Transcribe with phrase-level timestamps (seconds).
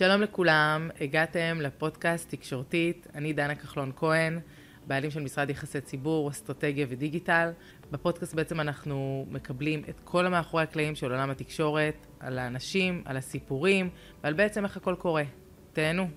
[0.00, 4.40] שלום לכולם, הגעתם לפודקאסט תקשורתית, אני דנה כחלון כהן,
[4.86, 7.50] בעלים של משרד יחסי ציבור, אסטרטגיה ודיגיטל.
[7.90, 13.90] בפודקאסט בעצם אנחנו מקבלים את כל המאחורי הקלעים של עולם התקשורת, על האנשים, על הסיפורים,
[14.24, 15.24] ועל בעצם איך הכל קורה.
[15.72, 16.08] תהנו.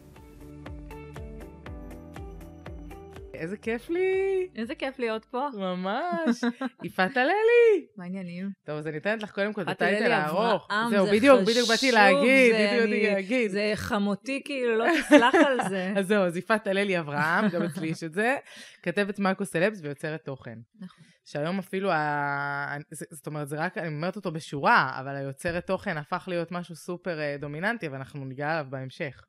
[3.44, 4.48] איזה כיף לי.
[4.56, 5.48] איזה כיף להיות פה.
[5.54, 6.44] ממש.
[6.84, 7.88] יפעת הללי.
[7.98, 8.50] מה העניינים?
[8.66, 10.68] טוב, אז אני אתנת לך קודם כל את הטייטל הארוך.
[10.90, 13.52] זהו, זה בדיוק, בדיוק באתי להגיד, זה בדיוק באתי להגיד.
[13.52, 15.94] זה חמותי, כאילו, לא תסלח על זה.
[15.98, 18.38] אז זהו, אז יפעת הללי אברהם, גם אצלי יש את זה,
[18.84, 20.58] כתבת מאקו סלבס ויוצרת תוכן.
[20.80, 21.04] נכון.
[21.26, 22.78] שהיום אפילו, ה...
[22.92, 27.20] זאת אומרת, זה רק, אני אומרת אותו בשורה, אבל היוצרת תוכן הפך להיות משהו סופר
[27.20, 29.24] אה, דומיננטי, ואנחנו ניגע עליו בהמשך.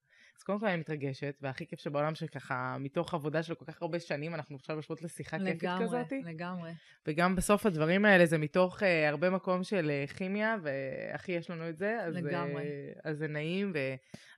[0.45, 4.01] אז קודם כל אני מתרגשת, והכי כיף שבעולם שככה, מתוך עבודה של כל כך הרבה
[4.01, 6.13] שנים, אנחנו עכשיו יושבות לשיחה כיפית לגמרי, כזאת.
[6.25, 6.71] לגמרי.
[7.07, 11.69] וגם בסוף הדברים האלה זה מתוך uh, הרבה מקום של uh, כימיה, והכי יש לנו
[11.69, 12.63] את זה, אז, לגמרי.
[12.63, 13.79] Uh, אז זה נעים, ו...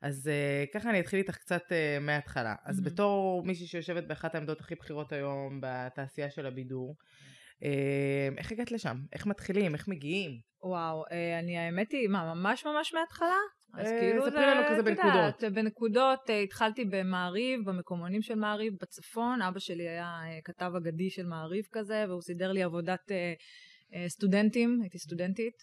[0.02, 2.55] אז uh, ככה אני אתחיל איתך קצת uh, מההתחלה.
[2.64, 2.92] אז מהמם.
[2.92, 6.97] בתור מישהי שיושבת באחת העמדות הכי בכירות היום בתעשייה של הבידור,
[8.39, 8.97] איך הגעת לשם?
[9.12, 9.75] איך מתחילים?
[9.75, 10.41] איך מגיעים?
[10.62, 13.36] וואו, אה, אני האמת היא, מה, ממש ממש מההתחלה?
[13.78, 15.55] אז אה, כאילו ספרי לנו כזה בנקודות.
[15.55, 19.42] בנקודות, אה, התחלתי במעריב, במקומונים של מעריב, בצפון.
[19.42, 23.12] אבא שלי היה אה, כתב אגדי של מעריב כזה, והוא סידר לי עבודת
[24.08, 25.55] סטודנטים, הייתי סטודנטית,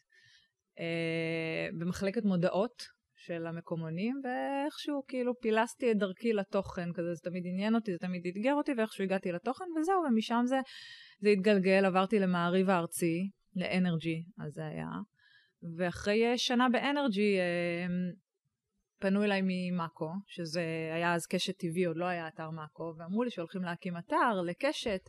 [1.79, 2.83] במחלקת מודעות
[3.15, 8.21] של המקומונים, ואיכשהו כאילו פילסתי את דרכי לתוכן כזה, זה תמיד עניין אותי, זה תמיד
[8.27, 10.59] אתגר אותי, ואיכשהו הגעתי לתוכן, וזהו, ומשם זה,
[11.19, 14.87] זה התגלגל, עברתי למעריב הארצי, לאנרג'י, אז זה היה.
[15.77, 17.85] ואחרי אה, שנה באנרג'י אה,
[18.99, 20.61] פנו אליי ממאקו, שזה
[20.93, 25.01] היה אז קשת טבעי, עוד לא היה אתר מאקו, ואמרו לי שהולכים להקים אתר לקשת,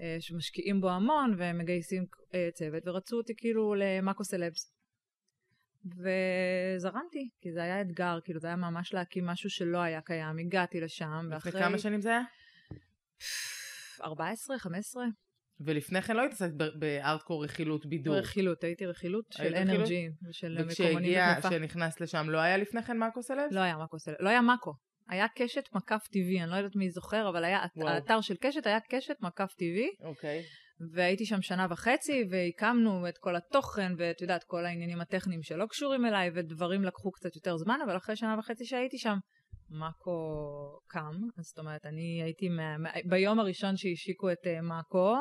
[0.00, 2.06] אה, שמשקיעים בו המון ומגייסים
[2.54, 4.72] צוות, ורצו אותי כאילו למאקו סלבס.
[5.84, 10.80] וזרמתי, כי זה היה אתגר, כאילו זה היה ממש להקים משהו שלא היה קיים, הגעתי
[10.80, 12.22] לשם, לפני כמה שנים זה היה?
[14.02, 15.04] 14, 15,
[15.60, 18.16] ולפני כן לא התעסקת ב- בארטקור רכילות בידור.
[18.16, 19.56] רכילות, הייתי רכילות של היית?
[19.56, 21.48] אנרג'י ושל מקומונים וכשהגיע, בחיפה.
[21.48, 23.52] כשנכנסת לשם, לא היה לפני כן מאקו סלבס?
[23.52, 24.72] לא היה מאקו סלב, לא היה מאקו.
[25.08, 27.88] היה קשת מקף טבעי, אני לא יודעת מי זוכר, אבל היה, וואו.
[27.88, 30.42] האתר של קשת היה קשת מקף טבעי, אוקיי.
[30.94, 36.06] והייתי שם שנה וחצי, והקמנו את כל התוכן, ואת יודעת, כל העניינים הטכניים שלא קשורים
[36.06, 39.16] אליי, ודברים לקחו קצת יותר זמן, אבל אחרי שנה וחצי שהייתי שם,
[39.70, 45.16] מאקו קם, זאת אומרת, אני הייתי מה, ביום הראשון שהשיקו את uh, מאקו,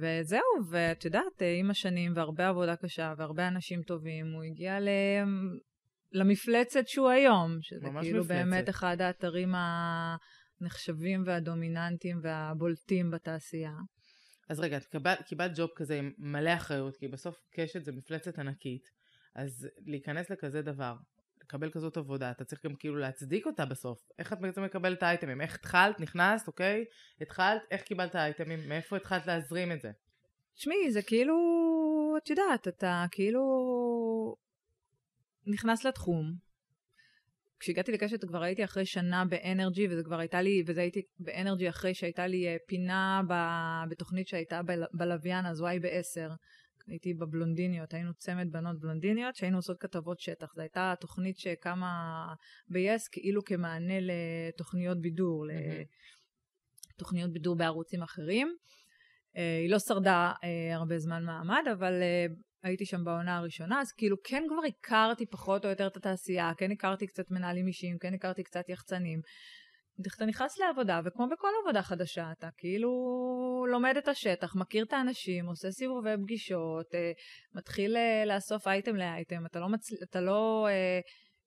[0.00, 4.88] וזהו, ואת יודעת, אה, עם השנים והרבה עבודה קשה והרבה אנשים טובים, הוא הגיע ל...
[6.12, 8.34] למפלצת שהוא היום, שזה כאילו מפלצת.
[8.34, 9.54] באמת אחד האתרים
[10.60, 13.74] הנחשבים והדומיננטיים והבולטים בתעשייה.
[14.48, 18.38] אז רגע, את קיבלת, קיבלת ג'וב כזה עם מלא אחריות, כי בסוף קשת זה מפלצת
[18.38, 18.82] ענקית,
[19.34, 20.94] אז להיכנס לכזה דבר,
[21.44, 23.98] לקבל כזאת עבודה, אתה צריך גם כאילו להצדיק אותה בסוף.
[24.18, 25.40] איך את בעצם מקבלת את האייטמים?
[25.40, 26.84] איך התחלת, נכנסת, אוקיי?
[27.20, 28.68] התחלת, איך קיבלת האייטמים?
[28.68, 29.90] מאיפה התחלת להזרים את זה?
[30.54, 31.34] תשמעי, זה כאילו,
[32.22, 33.42] את יודעת, אתה כאילו
[35.46, 36.34] נכנס לתחום.
[37.60, 41.94] כשהגעתי לקשת כבר הייתי אחרי שנה באנרג'י, וזה כבר הייתה לי, וזה הייתי באנרג'י אחרי
[41.94, 43.34] שהייתה לי אה, פינה ב,
[43.90, 46.30] בתוכנית שהייתה בל, בלוויין, אז וואי בעשר.
[46.86, 50.54] הייתי בבלונדיניות, היינו צמד בנות בלונדיניות שהיינו עושות כתבות שטח.
[50.54, 52.26] זו הייתה תוכנית שקמה
[52.68, 55.84] ב-yes כאילו כמענה לתוכניות בידור, מהמם.
[56.94, 58.56] לתוכניות בידור בערוצים אחרים.
[59.36, 62.26] אה, היא לא שרדה אה, הרבה זמן מעמד, אבל אה,
[62.62, 66.70] הייתי שם בעונה הראשונה, אז כאילו כן כבר הכרתי פחות או יותר את התעשייה, כן
[66.70, 69.20] הכרתי קצת מנהלים אישיים, כן הכרתי קצת יחצנים.
[70.16, 72.90] אתה נכנס לעבודה, וכמו בכל עבודה חדשה, אתה כאילו
[73.70, 77.12] לומד את השטח, מכיר את האנשים, עושה סיבובי פגישות, אה,
[77.54, 79.94] מתחיל אה, לאסוף אייטם לאייטם, אתה לא, מצל...
[80.02, 81.00] אתה לא אה,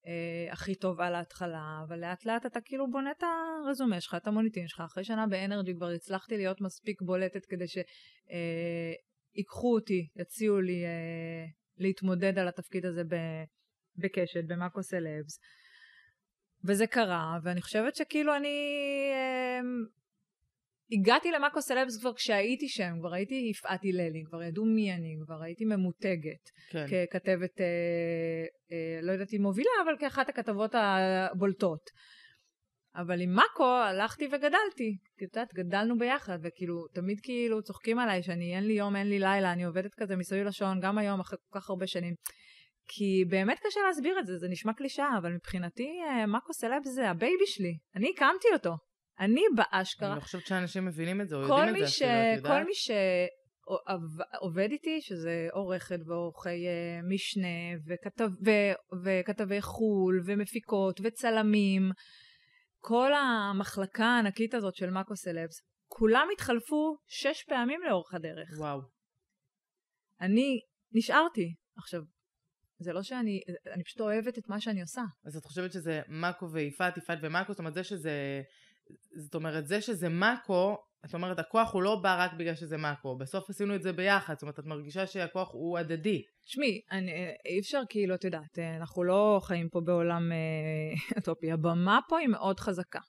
[0.07, 4.27] אה, הכי טוב על ההתחלה, אבל לאט לאט אתה כאילו בונה את הרזומה שלך, את
[4.27, 4.81] המוניטין שלך.
[4.85, 7.77] אחרי שנה באנרג'י כבר הצלחתי להיות מספיק בולטת כדי ש...
[8.31, 8.93] אה,
[9.63, 11.45] אותי, יציעו לי אה,
[11.77, 13.43] להתמודד על התפקיד הזה ב-
[13.95, 15.39] בקשת, במאקו סלבס.
[16.65, 18.57] וזה קרה, ואני חושבת שכאילו אני
[19.13, 19.59] אה,
[20.91, 25.41] הגעתי למאקו סלבס כבר כשהייתי שם, כבר הייתי יפעת הללי, כבר ידעו מי אני, כבר
[25.43, 26.85] הייתי ממותגת כן.
[26.87, 31.89] ככתבת, אה, אה, לא יודעת אם מובילה, אבל כאחת הכתבות הבולטות.
[32.95, 34.97] אבל עם מאקו הלכתי וגדלתי.
[35.17, 39.09] כי את יודעת, גדלנו ביחד, וכאילו, תמיד כאילו צוחקים עליי שאני אין לי יום, אין
[39.09, 42.13] לי לילה, אני עובדת כזה מסביב לשעון, גם היום, אחרי כל כך הרבה שנים.
[42.87, 47.09] כי באמת קשה להסביר את זה, זה נשמע קלישאה, אבל מבחינתי אה, מאקו סלב זה
[47.09, 47.77] הבייבי שלי.
[47.95, 48.75] אני הקמתי אותו.
[49.19, 50.09] אני באשכרה.
[50.09, 52.01] אני לא חושבת שאנשים מבינים את זה, או יודעים את זה ש...
[52.01, 52.51] אפילו, את יודעת?
[52.51, 52.91] כל מי ש...
[54.39, 57.47] עובד איתי, שזה עורכת ועורכי אה, משנה,
[57.87, 58.51] וכתב, ו,
[59.03, 61.91] וכתבי חו"ל, ומפיקות, וצלמים.
[62.79, 68.49] כל המחלקה הענקית הזאת של מאקו סלבס, כולם התחלפו שש פעמים לאורך הדרך.
[68.59, 68.81] וואו.
[70.21, 70.59] אני
[70.91, 71.53] נשארתי.
[71.77, 72.01] עכשיו,
[72.79, 73.41] זה לא שאני,
[73.73, 75.01] אני פשוט אוהבת את מה שאני עושה.
[75.25, 78.41] אז את חושבת שזה מאקו ויפעת, יפעת ומאקו, זאת אומרת זה שזה,
[79.15, 83.17] זאת אומרת זה שזה מאקו, את אומרת הכוח הוא לא בא רק בגלל שזה מאקו,
[83.17, 86.23] בסוף עשינו את זה ביחד, זאת אומרת את מרגישה שהכוח הוא הדדי.
[86.45, 86.81] תשמעי,
[87.45, 92.27] אי אפשר כאילו, את יודעת, אנחנו לא חיים פה בעולם אה, אטופי, הבמה פה היא
[92.27, 92.99] מאוד חזקה.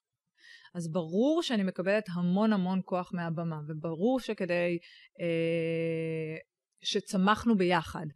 [0.75, 4.79] אז ברור שאני מקבלת המון המון כוח מהבמה, וברור שכדי
[5.20, 6.37] אה,
[6.82, 8.06] שצמחנו ביחד.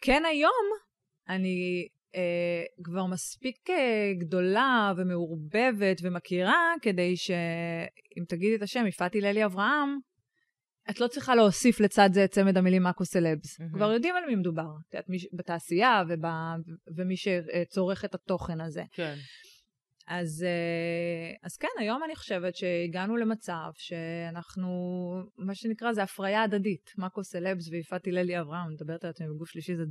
[0.00, 0.64] כן היום
[1.28, 9.44] אני אה, כבר מספיק אה, גדולה ומעורבבת ומכירה כדי שאם תגידי את השם, יפעת הללי
[9.44, 9.98] אברהם,
[10.90, 13.60] את לא צריכה להוסיף לצד זה את צמד המילים מאקו סלבס.
[13.60, 13.74] Mm-hmm.
[13.74, 14.70] כבר יודעים על מי מדובר.
[14.88, 16.54] את יודעת, בתעשייה ובא,
[16.96, 18.82] ומי שצורך את התוכן הזה.
[18.92, 19.14] כן.
[20.08, 24.68] אז, אה, אז כן, היום אני חושבת שהגענו למצב שאנחנו,
[25.38, 26.92] מה שנקרא, זה הפריה הדדית.
[26.98, 29.84] מאקו סלבס ויפעת הללי אברהם, מדברת על עצמי בגוף שלישי, זה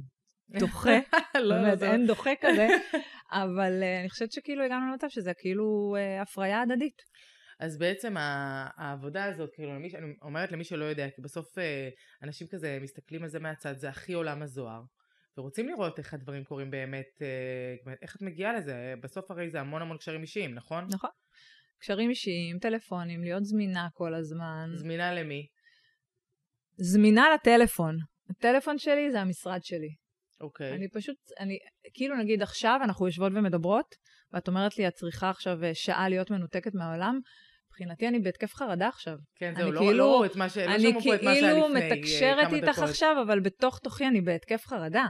[0.60, 0.90] דוחה.
[1.36, 1.88] לא, באמת, לא.
[1.88, 2.68] אין דוחה כזה.
[3.44, 7.02] אבל uh, אני חושבת שכאילו הגענו למצב שזה כאילו uh, הפריה הדדית.
[7.60, 11.58] אז בעצם העבודה הזאת, כאילו, למי, אני אומרת למי שלא יודע, כי בסוף
[12.24, 14.82] אנשים כזה מסתכלים על זה מהצד, זה הכי עולם הזוהר.
[15.38, 19.82] ורוצים לראות איך הדברים קורים באמת, uh, איך את מגיעה לזה, בסוף הרי זה המון
[19.82, 20.88] המון קשרים אישיים, נכון?
[20.90, 21.10] נכון.
[21.80, 24.70] קשרים אישיים, טלפונים, להיות זמינה כל הזמן.
[24.74, 25.48] זמינה למי?
[26.78, 27.98] זמינה לטלפון.
[28.30, 29.90] הטלפון שלי זה המשרד שלי.
[30.42, 30.72] אוקיי.
[30.72, 30.76] Okay.
[30.76, 31.58] אני פשוט, אני,
[31.94, 33.96] כאילו נגיד עכשיו אנחנו יושבות ומדברות,
[34.34, 37.20] ואת אומרת לי, את צריכה עכשיו אה, שעה להיות מנותקת מהעולם,
[37.68, 39.18] מבחינתי אני בהתקף חרדה עכשיו.
[39.36, 40.58] כן, זהו, לא, כאילו, לא, את מה ש...
[40.58, 41.76] לא שמעו פה את מה שהיה כאילו לפני כמה דקות.
[41.76, 45.06] אני כאילו מתקשרת איתך עכשיו, אבל בתוך תוכי אני בהתקף חרדה.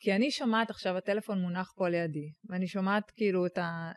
[0.00, 3.92] כי אני שומעת עכשיו, הטלפון מונח פה לידי, ואני שומעת כאילו את ה...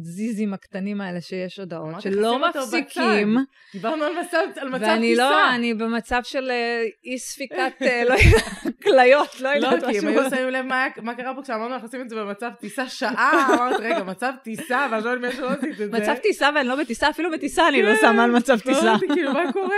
[0.00, 3.36] הזיזים הקטנים האלה שיש הודעות, שלא מפסיקים.
[3.72, 5.22] דיברנו על מצב, על מצב ואני טיסה.
[5.22, 9.86] לא, אני במצב של אה, אי ספיקת, אה, לא יודעת, כליות, לא יודעת משהו.
[9.86, 10.64] לא, כי הם היו שמים לב
[11.02, 14.86] מה קרה פה כשאמרנו אנחנו עושים את זה במצב טיסה שעה, אמרת רגע, מצב טיסה,
[14.90, 16.00] ואני לא יודעת שלא עשית את זה.
[16.00, 18.94] מצב טיסה ואני לא בטיסה, אפילו בטיסה אני לא שמה על מצב לא טיסה.
[19.14, 19.76] כאילו, מה קורה?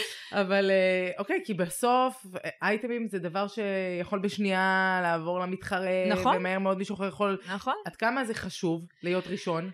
[0.42, 2.26] אבל אה, אוקיי, כי בסוף
[2.62, 6.36] אייטמים זה דבר שיכול בשנייה לעבור למתחרה, נכון.
[6.36, 7.38] ומהר מאוד מישהו אחר יכול...
[7.54, 7.74] נכון.
[7.84, 9.51] עד כמה זה חשוב להיות ראשון?
[9.56, 9.70] ראשון?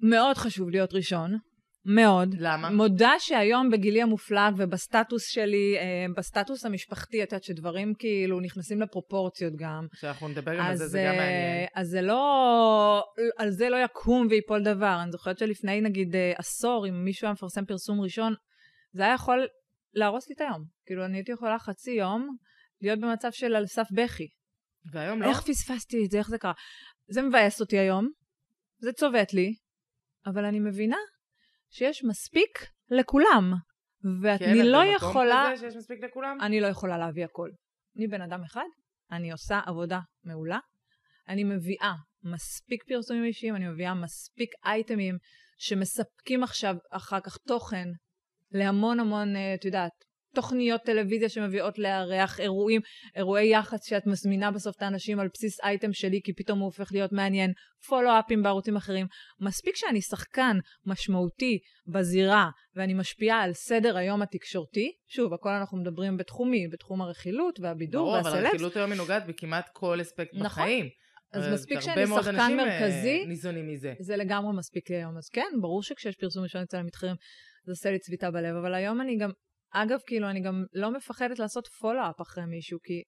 [0.00, 1.38] מאוד חשוב להיות ראשון.
[1.84, 2.34] מאוד.
[2.38, 2.70] למה?
[2.70, 9.52] מודה שהיום בגילי המופלג ובסטטוס שלי, אה, בסטטוס המשפחתי, את יודעת שדברים כאילו נכנסים לפרופורציות
[9.56, 9.86] גם.
[9.94, 11.66] שאנחנו נדבר גם על זה, זה גם מעניין.
[11.74, 13.04] אז זה לא,
[13.38, 14.98] על זה לא יקום ויפול דבר.
[15.02, 18.34] אני זוכרת שלפני נגיד אה, עשור, אם מישהו היה מפרסם פרסום ראשון,
[18.92, 19.46] זה היה יכול
[19.94, 20.64] להרוס לי את היום.
[20.86, 22.36] כאילו, אני הייתי יכולה חצי יום
[22.80, 24.28] להיות במצב של על סף בכי.
[24.92, 25.28] והיום לא?
[25.28, 26.52] איך פספסתי את זה, איך זה קרה?
[27.08, 28.08] זה מבאס אותי היום,
[28.82, 29.54] זה צובט לי,
[30.26, 30.96] אבל אני מבינה
[31.70, 33.52] שיש מספיק לכולם.
[34.22, 35.46] ואני כן, לא יכולה...
[35.50, 36.38] כן, שיש מספיק לכולם?
[36.40, 37.50] אני לא יכולה להביא הכל.
[37.96, 38.64] אני בן אדם אחד,
[39.10, 40.58] אני עושה עבודה מעולה,
[41.28, 41.92] אני מביאה
[42.22, 45.18] מספיק פרסומים אישיים, אני מביאה מספיק אייטמים
[45.58, 47.88] שמספקים עכשיו אחר כך תוכן
[48.50, 49.92] להמון המון, אה, את יודעת,
[50.34, 52.80] תוכניות טלוויזיה שמביאות לארח אירועים,
[53.16, 56.92] אירועי יח"צ שאת מזמינה בסוף את האנשים על בסיס אייטם שלי כי פתאום הוא הופך
[56.92, 57.52] להיות מעניין,
[57.88, 59.06] פולו-אפים בערוצים אחרים.
[59.40, 60.56] מספיק שאני שחקן
[60.86, 67.60] משמעותי בזירה ואני משפיעה על סדר היום התקשורתי, שוב, הכל אנחנו מדברים בתחומי, בתחום הרכילות
[67.60, 68.26] והבידור והסלבס.
[68.26, 70.46] ברור, אבל הרכילות היום היא נוגעת בכמעט כל אספקט נכון.
[70.46, 70.88] בחיים.
[71.32, 73.94] אז מספיק שאני שחקן אה, מרכזי, ניזונים מזה.
[74.00, 75.16] זה לגמרי מספיק לי היום.
[75.16, 77.14] אז כן, ברור שכשיש פרסום ראשון אצל המתחרים,
[77.64, 79.30] זה עושה לי צביטה בלב, אבל היום אני גם
[79.72, 83.02] אגב, כאילו, אני גם לא מפחדת לעשות follow-up אחרי מישהו, כי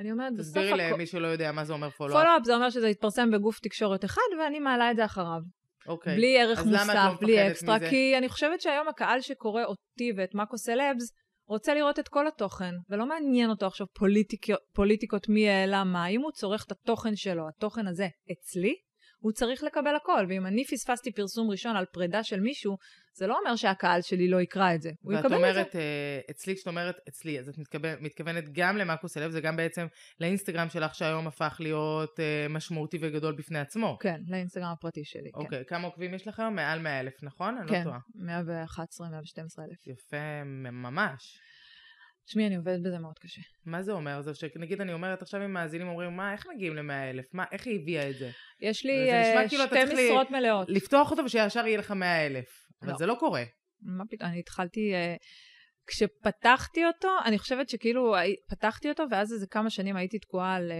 [0.00, 0.46] אני אומרת, בסוף...
[0.48, 2.16] תסבירי למי שלא יודע מה זה אומר follow-up.
[2.20, 5.40] follow-up זה אומר שזה יתפרסם בגוף תקשורת אחד, ואני מעלה את זה אחריו.
[5.86, 6.16] אוקיי.
[6.16, 7.90] בלי ערך מוסף, לא בלי אקסטרה, מזה?
[7.90, 11.12] כי אני חושבת שהיום הקהל שקורא אותי ואת מאקו סלבס,
[11.48, 16.06] רוצה לראות את כל התוכן, ולא מעניין אותו עכשיו פוליטיק, פוליטיקות מי העלה מה.
[16.06, 18.74] אם הוא צורך את התוכן שלו, התוכן הזה אצלי,
[19.20, 20.26] הוא צריך לקבל הכל.
[20.28, 22.76] ואם אני פספסתי פרסום ראשון על פרידה של מישהו,
[23.14, 24.90] זה לא אומר שהקהל שלי לא יקרא את זה.
[25.02, 25.78] הוא יקבל אומרת, את זה.
[25.78, 29.56] ואת אומרת, אצלי, כשאת אומרת אצלי, אז את מתכוון, מתכוונת גם למאקו סלב, זה גם
[29.56, 29.86] בעצם
[30.20, 33.96] לאינסטגרם שלך שהיום הפך להיות uh, משמעותי וגדול בפני עצמו.
[34.00, 35.64] כן, לאינסטגרם הפרטי שלי, אוקיי, כן.
[35.66, 36.54] כמה עוקבים יש לך היום?
[36.54, 37.58] מעל 100 אלף, נכון?
[37.58, 37.98] אני כן, לא טועה.
[38.14, 39.86] 111, 112 אלף.
[39.86, 41.38] יפה, ממש.
[42.28, 43.40] תשמעי, אני עובדת בזה מאוד קשה.
[43.66, 44.20] מה זה אומר?
[44.20, 47.34] זה שנגיד אני אומרת עכשיו אם מאזינים אומרים מה, איך מגיעים ל-100 אלף?
[47.34, 48.30] מה, איך היא הביאה את זה?
[48.60, 50.38] יש לי uh, כאילו שתי משרות לי...
[50.38, 50.68] מלאות.
[50.70, 52.46] לפתוח אותו ושישר יהיה לך 100 אלף.
[52.82, 52.96] אבל לא.
[52.98, 53.44] זה לא קורה.
[53.82, 54.92] מה פתאום, אני התחלתי...
[54.92, 55.24] Uh,
[55.86, 58.14] כשפתחתי אותו, אני חושבת שכאילו
[58.50, 60.72] פתחתי אותו, ואז איזה כמה שנים הייתי תקועה על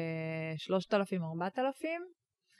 [0.56, 2.02] 3,000, 4,000.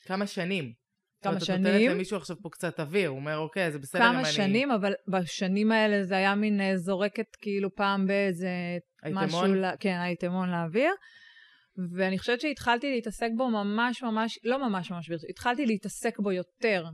[0.06, 0.72] כמה שנים?
[1.22, 1.66] כמה שנים.
[1.66, 4.24] את נותנת למישהו עכשיו פה קצת אוויר, הוא אומר, אוקיי, זה בסדר אם אני...
[4.24, 8.50] כמה שנים, אבל בשנים האלה זה היה מין אה, זורקת כאילו פעם באיזה
[9.10, 9.42] משהו...
[9.42, 9.64] אייטמון?
[9.80, 10.90] כן, אייטמון לאוויר.
[11.96, 16.84] ואני חושבת שהתחלתי להתעסק בו ממש ממש, לא ממש ממש ברצינות, התחלתי להתעסק בו יותר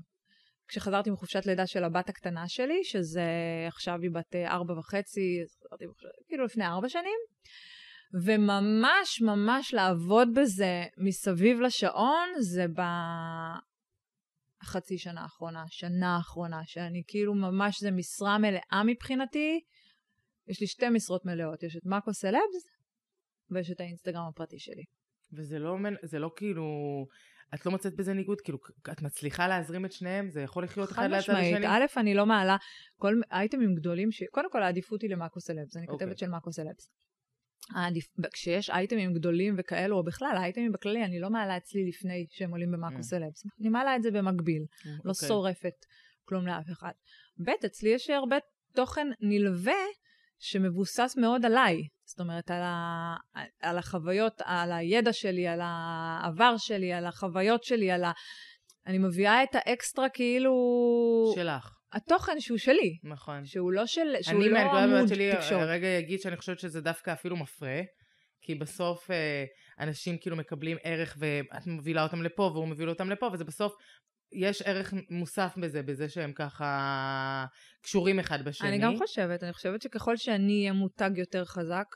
[0.68, 3.22] כשחזרתי מחופשת לידה של הבת הקטנה שלי, שזה
[3.66, 5.38] עכשיו היא בת אה, ארבע וחצי,
[6.28, 7.18] כאילו לפני ארבע שנים.
[8.24, 12.66] וממש ממש לעבוד בזה מסביב לשעון, זה
[14.64, 19.60] בחצי שנה האחרונה, שנה האחרונה, שאני כאילו ממש, זה משרה מלאה מבחינתי.
[20.48, 22.64] יש לי שתי משרות מלאות, יש את מאקו סלבס
[23.50, 24.84] ויש את האינסטגרם הפרטי שלי.
[25.32, 26.64] וזה לא, זה לא כאילו,
[27.54, 28.40] את לא מוצאת בזה ניגוד?
[28.40, 28.58] כאילו,
[28.92, 30.30] את מצליחה להזרים את שניהם?
[30.30, 31.34] זה יכול לחיות אחד ליד השני?
[31.34, 31.64] חד משמעית.
[31.64, 32.56] א', אני לא מעלה
[32.96, 34.22] כל אייטמים גדולים, ש...
[34.30, 36.04] קודם כל העדיפות היא למאקו סלבס, אני כותבת okay.
[36.10, 36.18] אוקיי.
[36.18, 36.90] של מאקו סלבס.
[38.32, 42.72] כשיש אייטמים גדולים וכאלו, או בכלל, האייטמים בכללי, אני לא מעלה אצלי לפני שהם עולים
[42.72, 43.02] במאקו mm.
[43.02, 43.46] סלבס.
[43.60, 45.26] אני מעלה את זה במקביל, mm, לא okay.
[45.28, 45.74] שורפת
[46.24, 46.92] כלום לאף אחד.
[47.44, 48.36] ב', אצלי יש הרבה
[48.74, 49.82] תוכן נלווה
[50.38, 51.76] שמבוסס מאוד עליי.
[52.04, 53.14] זאת אומרת, על, ה...
[53.60, 58.12] על החוויות, על הידע שלי, על העבר שלי, על החוויות שלי, על ה...
[58.86, 60.52] אני מביאה את האקסטרה כאילו...
[61.34, 61.73] שלך.
[61.94, 62.98] התוכן שהוא שלי.
[63.02, 63.44] נכון.
[63.44, 64.14] שהוא לא של...
[64.22, 65.30] שהוא לא עמוד תקשורת.
[65.30, 67.80] אני שלי רגע אגיד שאני חושבת שזה דווקא אפילו מפרה.
[68.44, 69.44] כי בסוף אה,
[69.80, 73.72] אנשים כאילו מקבלים ערך ואת מובילה אותם לפה והוא מוביל אותם לפה וזה בסוף
[74.32, 77.44] יש ערך מוסף בזה, בזה שהם ככה
[77.82, 78.68] קשורים אחד בשני.
[78.68, 81.86] אני גם חושבת, אני חושבת שככל שאני אהיה מותג יותר חזק,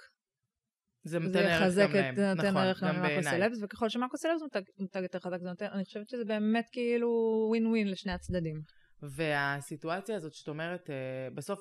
[1.04, 4.42] זה נותן ערך גם להם, זה נותן נכון, ערך גם למאקו סלבס, וככל שמאקו סלבס
[4.42, 7.08] מותג, מותג יותר חזק, זה נותן, אני חושבת שזה באמת כאילו
[7.48, 8.77] ווין ווין לשני הצדדים.
[9.02, 11.60] והסיטואציה הזאת שאת אומרת, אה, בסוף,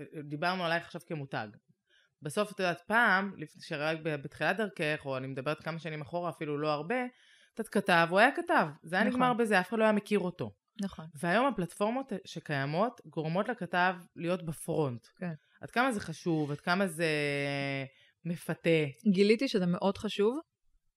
[0.00, 1.48] אה, דיברנו עלייך עכשיו כמותג.
[2.22, 6.68] בסוף, את יודעת, פעם, שרק בתחילת דרכך, או אני מדברת כמה שנים אחורה, אפילו לא
[6.68, 7.04] הרבה,
[7.60, 8.68] את כתב, הוא היה כתב.
[8.82, 9.20] זה היה נכון.
[9.20, 10.50] נגמר בזה, אף אחד לא היה מכיר אותו.
[10.80, 11.06] נכון.
[11.20, 15.06] והיום הפלטפורמות שקיימות גורמות לכתב להיות בפרונט.
[15.16, 15.32] כן.
[15.60, 17.06] עד כמה זה חשוב, עד כמה זה
[18.24, 18.84] מפתה.
[19.12, 20.38] גיליתי שזה מאוד חשוב.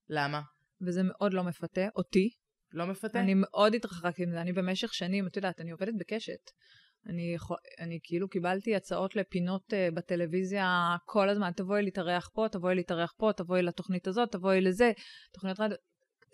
[0.10, 0.42] למה?
[0.88, 2.30] וזה מאוד לא מפתה, אותי.
[2.74, 3.20] לא מפתה?
[3.20, 6.52] אני מאוד התרחקתי מזה, אני במשך שנים, את יודעת, אני עובדת בקשת.
[7.08, 7.36] אני,
[7.80, 13.32] אני כאילו קיבלתי הצעות לפינות uh, בטלוויזיה כל הזמן, תבואי להתארח פה, תבואי להתארח פה,
[13.38, 14.92] תבואי לתוכנית הזאת, תבואי לזה,
[15.34, 15.78] תוכניות רדיו.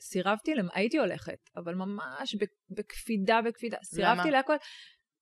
[0.01, 2.35] סירבתי להם, הייתי הולכת, אבל ממש
[2.69, 3.77] בקפידה, בקפידה.
[3.83, 4.53] סירבתי להכל.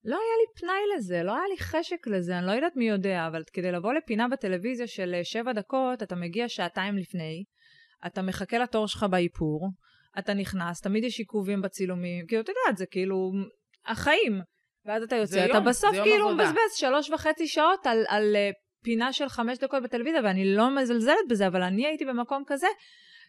[0.03, 3.27] לא היה לי פנאי לזה, לא היה לי חשק לזה, אני לא יודעת מי יודע,
[3.27, 7.43] אבל כדי לבוא לפינה בטלוויזיה של אה, שבע דקות, אתה מגיע שעתיים לפני,
[8.07, 9.69] אתה מחכה לתור שלך באיפור,
[10.19, 13.31] אתה נכנס, תמיד יש עיכובים בצילומים, כאילו, אתה יודע, זה כאילו
[13.85, 14.41] החיים.
[14.85, 18.49] ואז אתה יוצא, אתה יום, בסוף כאילו מבזבז שלוש וחצי שעות על, על, על אה,
[18.83, 22.67] פינה של חמש דקות בטלוויזיה, ואני לא מזלזלת בזה, אבל אני הייתי במקום כזה,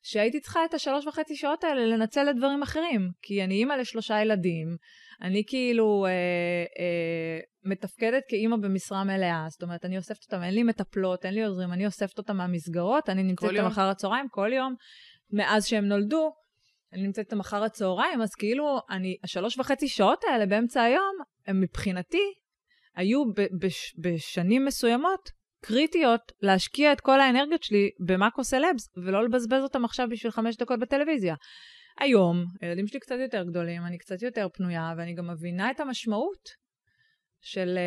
[0.03, 3.11] שהייתי צריכה את השלוש וחצי שעות האלה לנצל לדברים אחרים.
[3.23, 4.77] כי אני אימא לשלושה ילדים,
[5.23, 6.11] אני כאילו אה,
[6.79, 11.45] אה, מתפקדת כאימא במשרה מלאה, זאת אומרת, אני אוספת אותם, אין לי מטפלות, אין לי
[11.45, 14.75] עוזרים, אני אוספת אותם מהמסגרות, אני נמצאת איתם אחר הצהריים כל יום,
[15.31, 16.31] מאז שהם נולדו.
[16.93, 21.17] אני נמצאת איתם אחר הצהריים, אז כאילו, אני, השלוש וחצי שעות האלה באמצע היום,
[21.47, 22.33] הם מבחינתי
[22.97, 25.31] היו ב- בש- בשנים מסוימות
[25.65, 30.81] קריטיות להשקיע את כל האנרגיות שלי במאקו סלבס, ולא לבזבז אותם עכשיו בשביל חמש דקות
[30.81, 31.35] בטלוויזיה.
[32.01, 36.49] היום, הילדים שלי קצת יותר גדולים, אני קצת יותר פנויה, ואני גם מבינה את המשמעות
[37.41, 37.79] של...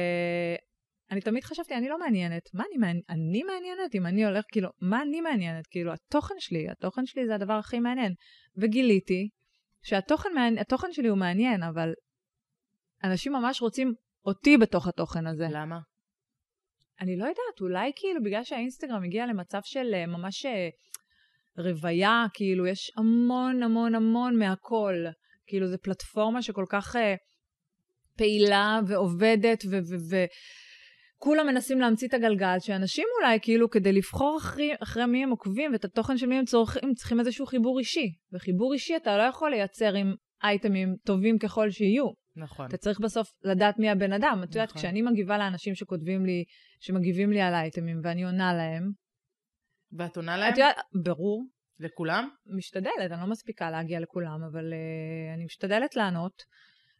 [1.11, 2.49] אני תמיד חשבתי, אני לא מעניינת.
[2.53, 3.09] מה אני מעניינת?
[3.09, 3.95] אני מעניינת?
[3.95, 5.67] אם אני הולך, כאילו, מה אני מעניינת?
[5.67, 8.13] כאילו, התוכן שלי, התוכן שלי זה הדבר הכי מעניין.
[8.57, 9.29] וגיליתי
[9.83, 10.29] שהתוכן
[10.61, 11.93] התוכן שלי הוא מעניין, אבל
[13.03, 13.93] אנשים ממש רוצים
[14.25, 15.47] אותי בתוך התוכן הזה.
[15.51, 15.79] למה?
[17.01, 20.49] אני לא יודעת, אולי כאילו בגלל שהאינסטגרם הגיע למצב של uh, ממש uh,
[21.57, 25.05] רוויה, כאילו יש המון המון המון מהכל.
[25.47, 26.99] כאילו זו פלטפורמה שכל כך uh,
[28.17, 29.71] פעילה ועובדת ו...
[29.71, 30.25] ו-, ו-
[31.21, 35.71] כולם מנסים להמציא את הגלגל, שאנשים אולי כאילו כדי לבחור אחרי, אחרי מי הם עוקבים
[35.71, 38.13] ואת התוכן של מי הם צורכים, צריכים איזשהו חיבור אישי.
[38.33, 42.05] וחיבור אישי אתה לא יכול לייצר עם אייטמים טובים ככל שיהיו.
[42.35, 42.65] נכון.
[42.65, 44.41] אתה צריך בסוף לדעת מי הבן אדם.
[44.43, 44.81] את יודעת, נכון.
[44.81, 46.43] כשאני מגיבה לאנשים שכותבים לי,
[46.79, 48.91] שמגיבים לי על אייטמים ואני עונה להם.
[49.91, 50.53] ואת עונה להם?
[50.53, 51.45] את יודעת, ברור.
[51.79, 52.29] לכולם?
[52.57, 56.43] משתדלת, אני לא מספיקה להגיע לכולם, אבל uh, אני משתדלת לענות.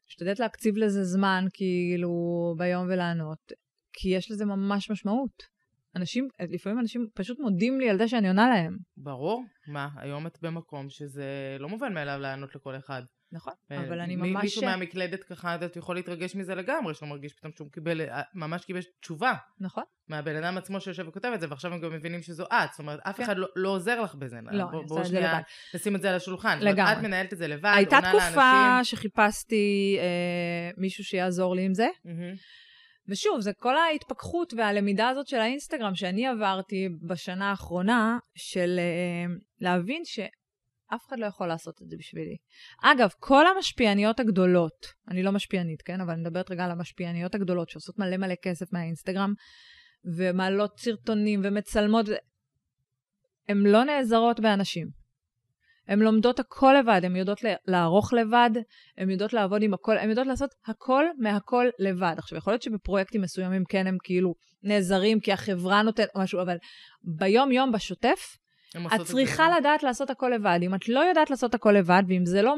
[0.08, 2.10] משתדלת להקציב לזה זמן, כאילו,
[2.58, 3.52] ביום ולענות.
[3.94, 5.60] כי יש לזה ממש משמעות.
[5.96, 8.78] אנשים, לפעמים אנשים פשוט מודים לי על זה שאני עונה להם.
[8.98, 9.44] ברור.
[9.68, 13.02] מה, היום את במקום שזה לא מובן מאליו לענות לכל אחד.
[13.32, 14.44] נכון, אה, אבל אני ממש...
[14.44, 18.66] מישהו מהמקלדת ככה, אתה יכול להתרגש מזה לגמרי, שהוא מרגיש פתאום שהוא קיבל, אה, ממש
[18.66, 19.84] קיבל תשובה נכון.
[20.08, 23.00] מהבן אדם עצמו שיושב וכותב את זה, ועכשיו הם גם מבינים שזו את, זאת אומרת,
[23.04, 23.24] אף כן.
[23.24, 24.40] אחד לא- לא עוזר לך בזה.
[24.52, 25.42] לא, אני עושה את זה לבד.
[25.76, 26.60] נשים את זה על השולחן.
[26.62, 26.94] לגמרי.
[26.94, 28.80] את מנהלת את זה לבד, הייתה תקופה.
[28.84, 31.88] שחיפשתי אה, מישהו שיעזור לי עם זה.
[33.10, 40.02] ושוב, זה כל ההתפכחות והלמידה הזאת של האינסטגרם שאני עברתי בשנה האחרונה, של אה, להבין
[40.06, 42.36] שאף אחד לא יכול לעשות את זה בשבילי.
[42.84, 46.02] אגב, כל המשפיעניות הגדולות, אני לא משפיענית, כן?
[46.02, 49.34] אבל אני מדברת רגע על המשפיעניות הגדולות שעושות מלא מלא כסף מהאינסטגרם,
[50.18, 52.06] ומעלות סרטונים ומצלמות,
[53.50, 54.99] הן לא נעזרות באנשים.
[55.90, 58.50] הן לומדות הכל לבד, הן יודעות לערוך לבד,
[58.98, 62.16] הן יודעות לעבוד עם הכל, הן יודעות לעשות הכל מהכל לבד.
[62.18, 66.58] עכשיו, יכול להיות שבפרויקטים מסוימים כן הם כאילו נעזרים כי החברה נותנת משהו, אבל
[67.04, 68.38] ביום-יום, בשוטף,
[68.96, 69.58] את צריכה.
[69.60, 70.60] לדעת לעשות הכל לבד.
[70.62, 72.56] אם את לא יודעת לעשות הכל לבד, ואם זה לא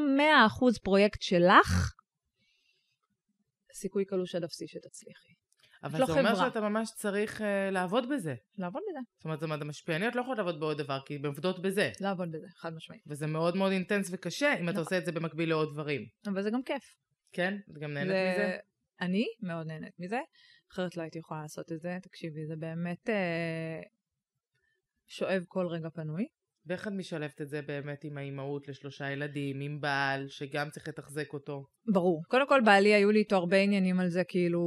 [0.78, 1.94] 100% פרויקט שלך,
[3.74, 5.41] סיכוי קלוש עד אפסי שתצליחי.
[5.84, 6.48] אבל לא זה אומר חברה.
[6.50, 8.36] שאתה ממש צריך אה, לעבוד בזה.
[8.58, 9.00] לעבוד בזה.
[9.18, 11.92] זאת אומרת, זאת אומרת, המשפיעניות לא יכולות לעבוד בעוד דבר, כי הן עובדות בזה.
[12.02, 13.02] לעבוד בזה, חד משמעית.
[13.08, 14.80] וזה מאוד מאוד אינטנס וקשה, אם אתה נכון.
[14.80, 16.06] עושה את זה במקביל לעוד דברים.
[16.28, 16.84] אבל זה גם כיף.
[17.32, 17.58] כן?
[17.72, 18.58] את גם נהנית זה- מזה?
[19.02, 20.20] אני מאוד נהנית מזה,
[20.72, 21.98] אחרת לא הייתי יכולה לעשות את זה.
[22.02, 23.80] תקשיבי, זה באמת אה,
[25.08, 26.26] שואב כל רגע פנוי.
[26.66, 31.34] ואיך את משלבת את זה באמת עם האימהות לשלושה ילדים, עם בעל, שגם צריך לתחזק
[31.34, 31.66] אותו?
[31.94, 32.24] ברור.
[32.28, 34.62] קודם כל, בעלי, היו לי איתו הרבה עניינים על זה, כאילו,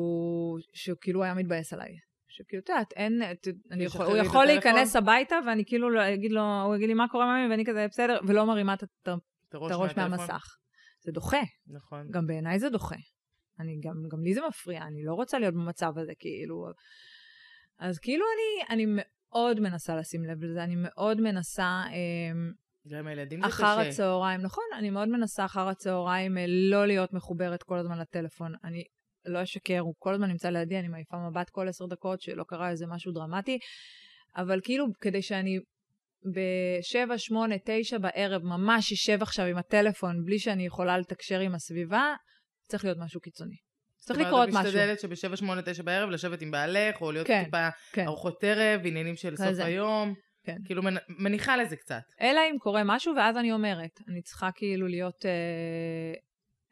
[0.74, 1.90] שהוא כאילו היה מתבאס עליי.
[2.28, 3.22] שכאילו, את יודעת, אין,
[3.70, 4.44] אני יכול, הוא יכול?
[4.44, 7.86] להיכנס הביתה, ואני כאילו לא אגיד לו, הוא יגיד לי, מה קורה ממי, ואני כזה,
[7.90, 9.08] בסדר, ולא מרימה את
[9.52, 9.96] הראש?
[9.96, 10.56] מהמסך.
[11.04, 11.42] זה דוחה.
[11.66, 12.06] נכון.
[12.10, 12.96] גם בעיניי זה דוחה.
[13.60, 16.66] אני גם, גם לי זה מפריע, אני לא רוצה להיות במצב הזה, כאילו.
[17.78, 19.02] אז כאילו אני, אני
[19.34, 22.52] מאוד מנסה לשים לב לזה, אני מאוד מנסה אמ,
[22.88, 23.88] גם הילדים זה אחר קשה.
[23.88, 28.52] הצהריים, נכון, אני מאוד מנסה אחר הצהריים אה, לא להיות מחוברת כל הזמן לטלפון.
[28.64, 28.84] אני
[29.26, 32.70] לא אשקר, הוא כל הזמן נמצא לידי, אני מעיפה מבט כל עשר דקות שלא קרה
[32.70, 33.58] איזה משהו דרמטי,
[34.36, 35.58] אבל כאילו כדי שאני
[36.34, 42.14] בשבע, שמונה, תשע בערב ממש אשב עכשיו עם הטלפון בלי שאני יכולה לתקשר עם הסביבה,
[42.68, 43.56] צריך להיות משהו קיצוני.
[44.04, 44.78] צריך זאת לקרות אומרת, את משהו.
[44.80, 48.06] משתדלת שבשבע, שמונה, תשע בערב לשבת עם בעלך, או להיות כן, טיפה כן.
[48.06, 49.64] ארוחות ערב, עניינים של סוף כזה.
[49.64, 50.14] היום.
[50.44, 50.56] כן.
[50.64, 52.02] כאילו מנ- מניחה לזה קצת.
[52.20, 55.30] אלא אם קורה משהו, ואז אני אומרת, אני צריכה כאילו להיות, אה,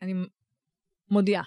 [0.03, 0.15] אני
[1.11, 1.43] מודיעה.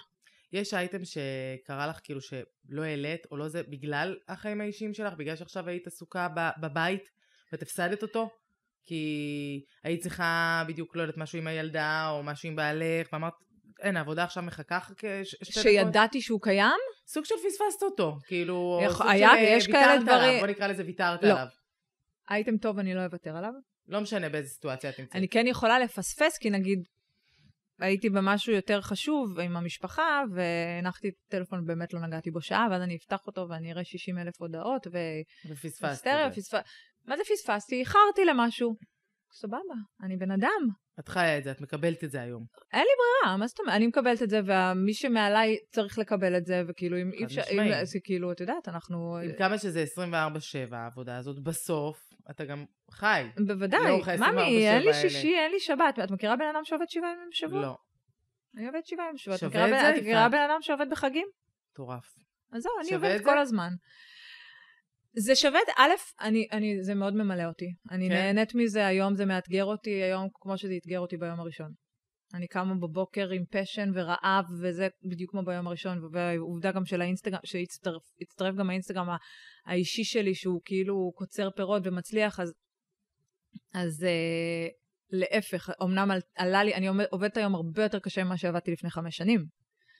[0.52, 5.14] יש אייטם שקרה לך כאילו שלא העלית, או לא זה, בגלל החיים האישיים שלך?
[5.14, 7.10] בגלל שעכשיו היית עסוקה ב- בבית,
[7.52, 8.30] ואת הפסדת אותו?
[8.84, 9.04] כי
[9.84, 13.32] היית צריכה בדיוק, לא יודעת, משהו עם הילדה, או משהו עם בעלך, ואמרת,
[13.80, 15.60] אין, העבודה עכשיו מחכה כשתי.
[15.60, 16.80] שידעתי שהוא קיים?
[17.06, 20.46] סוג של פספסת אותו, כאילו, יכול- היה, של, אה, יש כאלה ויתרת עליו, דברים- בוא
[20.46, 21.28] נקרא לזה ויתרת לא.
[21.28, 21.46] עליו.
[22.30, 23.52] אייטם טוב, אני לא אוותר עליו.
[23.88, 25.16] לא משנה באיזה סיטואציה את נמצאת.
[25.16, 26.78] אני כן יכולה לפספס, כי נגיד,
[27.78, 32.82] הייתי במשהו יותר חשוב עם המשפחה, והנחתי את הטלפון, באמת לא נגעתי בו שעה, ואז
[32.82, 34.98] אני אפתח אותו ואני אראה 60 אלף הודעות, ו...
[35.50, 36.40] ופספסת היסטריה, את זה.
[36.40, 36.58] פספ...
[37.04, 37.80] מה זה פספסתי?
[37.80, 38.76] איחרתי למשהו.
[39.32, 40.85] סבבה, אני בן אדם.
[41.00, 42.44] את חיה את זה, את מקבלת את זה היום.
[42.72, 43.74] אין לי ברירה, מה זאת אומרת?
[43.74, 47.42] אני מקבלת את זה, ומי שמעליי צריך לקבל את זה, וכאילו, אם אי חד אפשר.
[47.52, 49.16] אם, זה כאילו, את יודעת, אנחנו...
[49.16, 49.84] עם כמה שזה
[50.70, 51.98] 24-7 העבודה הזאת, בסוף
[52.30, 53.26] אתה גם חי.
[53.46, 54.94] בוודאי, לאורך ה- 24/7 ממי, אין לי.
[54.94, 55.98] שישי, אין לי שבת.
[56.04, 57.60] את מכירה בן אדם שעובד שבעה ימים בשבוע?
[57.60, 57.76] לא,
[58.56, 59.36] אני עובדת שבעה ימים בשבוע.
[59.38, 60.28] שווה את זה, את מכירה?
[60.28, 61.26] בן אדם שעובד בחגים?
[61.72, 62.04] מטורף.
[62.52, 63.24] אז זהו, אני עובדת?
[63.24, 63.68] כל הזמן.
[65.18, 65.90] זה שווה, את- א',
[66.26, 67.66] אני, אני, זה מאוד ממלא אותי.
[67.90, 68.14] אני כן?
[68.14, 71.72] נהנית מזה, היום זה מאתגר אותי, היום כמו שזה אתגר אותי ביום הראשון.
[72.34, 77.38] אני קמה בבוקר עם פשן ורעב, וזה בדיוק כמו ביום הראשון, והעובדה גם של האינסטגרם,
[77.44, 79.06] שהצטרף הצטרף גם האינסטגרם
[79.66, 82.52] האישי שלי, שהוא כאילו קוצר פירות ומצליח, אז,
[83.74, 84.68] אז אה,
[85.10, 89.16] להפך, אמנם על, עלה לי, אני עובדת היום הרבה יותר קשה ממה שעבדתי לפני חמש
[89.16, 89.44] שנים,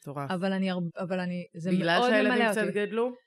[0.03, 0.31] מטורף.
[0.31, 2.73] אבל אני, אבל אני, זה בגלל מאוד שהילדים ממלא קצת אותי.
[2.73, 3.26] גדלו?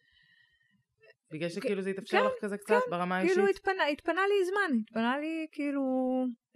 [1.33, 3.35] בגלל שכאילו זה התאפשר כן, לך כזה קצת ברמה האישית?
[3.35, 5.83] כאילו התפנה, התפנה לי זמן, התפנה לי כאילו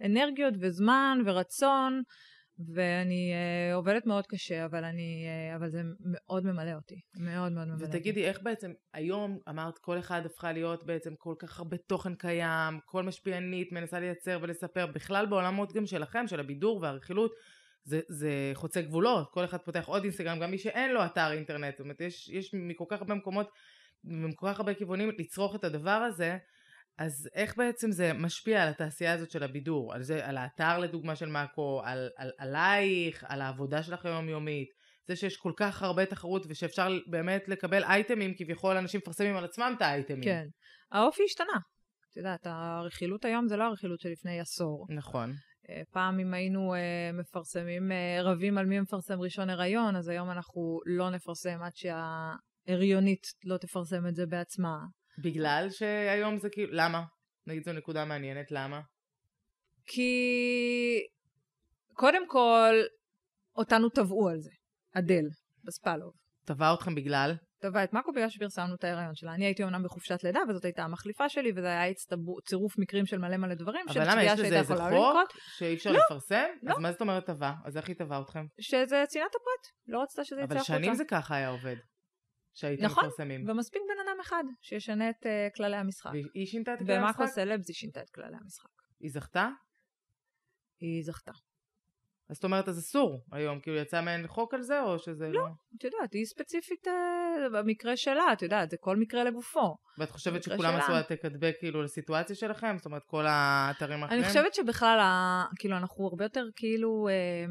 [0.04, 2.02] אנרגיות וזמן ורצון,
[2.74, 7.68] ואני uh, עובדת מאוד קשה, אבל אני, uh, אבל זה מאוד ממלא אותי, מאוד מאוד
[7.68, 7.96] ממלא אותי.
[7.96, 12.78] ותגידי, איך בעצם, היום אמרת, כל אחד הפכה להיות בעצם כל כך הרבה תוכן קיים,
[12.84, 17.32] כל משפיענית מנסה לייצר ולספר, בכלל בעולמות גם שלכם, של הבידור והרכילות,
[17.84, 21.74] זה, זה חוצה גבולות, כל אחד פותח עוד אינסטגרם, גם מי שאין לו אתר אינטרנט,
[21.74, 23.50] זאת אומרת, יש, יש מכל כך הרבה מקומות,
[24.04, 26.38] מכל כך הרבה כיוונים לצרוך את הדבר הזה,
[26.98, 29.94] אז איך בעצם זה משפיע על התעשייה הזאת של הבידור?
[29.94, 34.68] על, זה, על האתר לדוגמה של מאקו, על, על, עלייך, על העבודה שלך היומיומית,
[35.08, 39.74] זה שיש כל כך הרבה תחרות ושאפשר באמת לקבל אייטמים, כביכול אנשים מפרסמים על עצמם
[39.76, 40.24] את האייטמים.
[40.24, 40.44] כן.
[40.92, 41.58] האופי השתנה.
[42.10, 44.86] את יודעת, הרכילות היום זה לא הרכילות של לפני עשור.
[44.88, 45.32] נכון.
[45.70, 50.30] אה, פעם אם היינו אה, מפרסמים, אה, רבים על מי מפרסם ראשון הריון, אז היום
[50.30, 51.72] אנחנו לא נפרסם עד
[52.66, 54.76] שההריונית לא תפרסם את זה בעצמה.
[55.24, 57.02] בגלל שהיום זה כאילו, למה?
[57.46, 58.80] נגיד זו נקודה מעניינת, למה?
[59.86, 60.12] כי
[61.92, 62.74] קודם כל,
[63.56, 64.50] אותנו תבעו על זה,
[64.94, 65.24] אדל,
[65.64, 66.12] בספלוב.
[66.46, 67.34] תבע אתכם בגלל?
[67.60, 69.34] תבע את מאקו בגלל שפרסמנו את ההיריון שלה.
[69.34, 73.18] אני הייתי אומנם בחופשת לידה, וזאת הייתה המחליפה שלי, וזה היה הצטבור, צירוף מקרים של
[73.18, 76.46] מלא מלא דברים, אבל למה, יש לזה איזה חוק שאי אפשר לא, לפרסם?
[76.62, 76.72] לא.
[76.72, 77.52] אז מה זאת אומרת תבע?
[77.64, 78.44] אז איך היא תבעה אתכם?
[78.60, 80.74] שזה צנעת הפרט, לא רצתה שזה יצא אבל החוצה.
[80.74, 81.76] שנים זה ככה היה עובד.
[82.54, 83.48] שהייתם נכון, מפרסמים.
[83.48, 86.10] ומספיק בן אדם אחד שישנה את uh, כללי המשחק.
[86.34, 87.26] והיא שינתה את ומאקו המשחק?
[87.26, 88.68] סלבס היא שינתה את כללי המשחק.
[89.00, 89.48] היא זכתה?
[90.80, 91.32] היא זכתה.
[92.28, 95.46] אז זאת אומרת, אז אסור היום, כאילו יצא מעין חוק על זה, או שזה לא?
[95.78, 96.90] את יודעת, היא ספציפית uh,
[97.52, 99.76] במקרה שלה, את יודעת, זה כל מקרה לגופו.
[99.98, 100.78] ואת חושבת שכולם שלה.
[100.84, 102.74] עשו העתק הדבק כאילו לסיטואציה שלכם?
[102.76, 104.20] זאת אומרת, כל האתרים האחרים?
[104.20, 107.44] אני חושבת שבכלל, ה- כאילו, אנחנו הרבה יותר, כאילו, אה,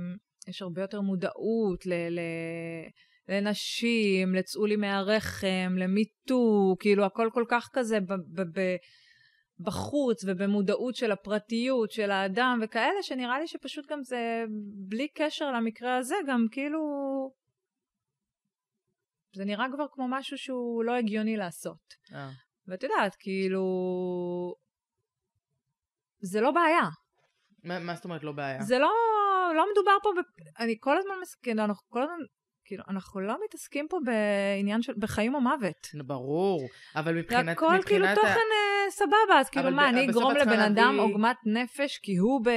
[0.48, 1.94] יש הרבה יותר מודעות ל...
[1.94, 2.20] ל...
[3.30, 8.76] לנשים, לצאו לי מהרחם, למיטו, כאילו הכל כל כך כזה ב- ב- ב-
[9.60, 14.44] בחוץ ובמודעות של הפרטיות של האדם וכאלה, שנראה לי שפשוט גם זה,
[14.88, 16.80] בלי קשר למקרה הזה, גם כאילו...
[19.36, 21.94] זה נראה כבר כמו משהו שהוא לא הגיוני לעשות.
[22.14, 22.30] אה.
[22.68, 23.64] ואת יודעת, כאילו...
[26.22, 26.90] זה לא בעיה.
[27.64, 28.62] מה מה זאת אומרת לא בעיה?
[28.62, 28.92] זה לא,
[29.56, 30.20] לא מדובר פה, ב...
[30.62, 32.16] אני כל הזמן מסכים, אנחנו כל הזמן,
[32.66, 35.88] כאילו, אנחנו לא מתעסקים פה בעניין של, בחיים או מוות.
[36.06, 37.58] ברור, אבל זה מבחינת...
[37.58, 40.98] הכל כאילו מבחינת תוכן ה- אה, סבבה, אז כאילו מה, ב- אני אגרום לבן אדם
[41.00, 42.50] עוגמת נפש כי הוא ב...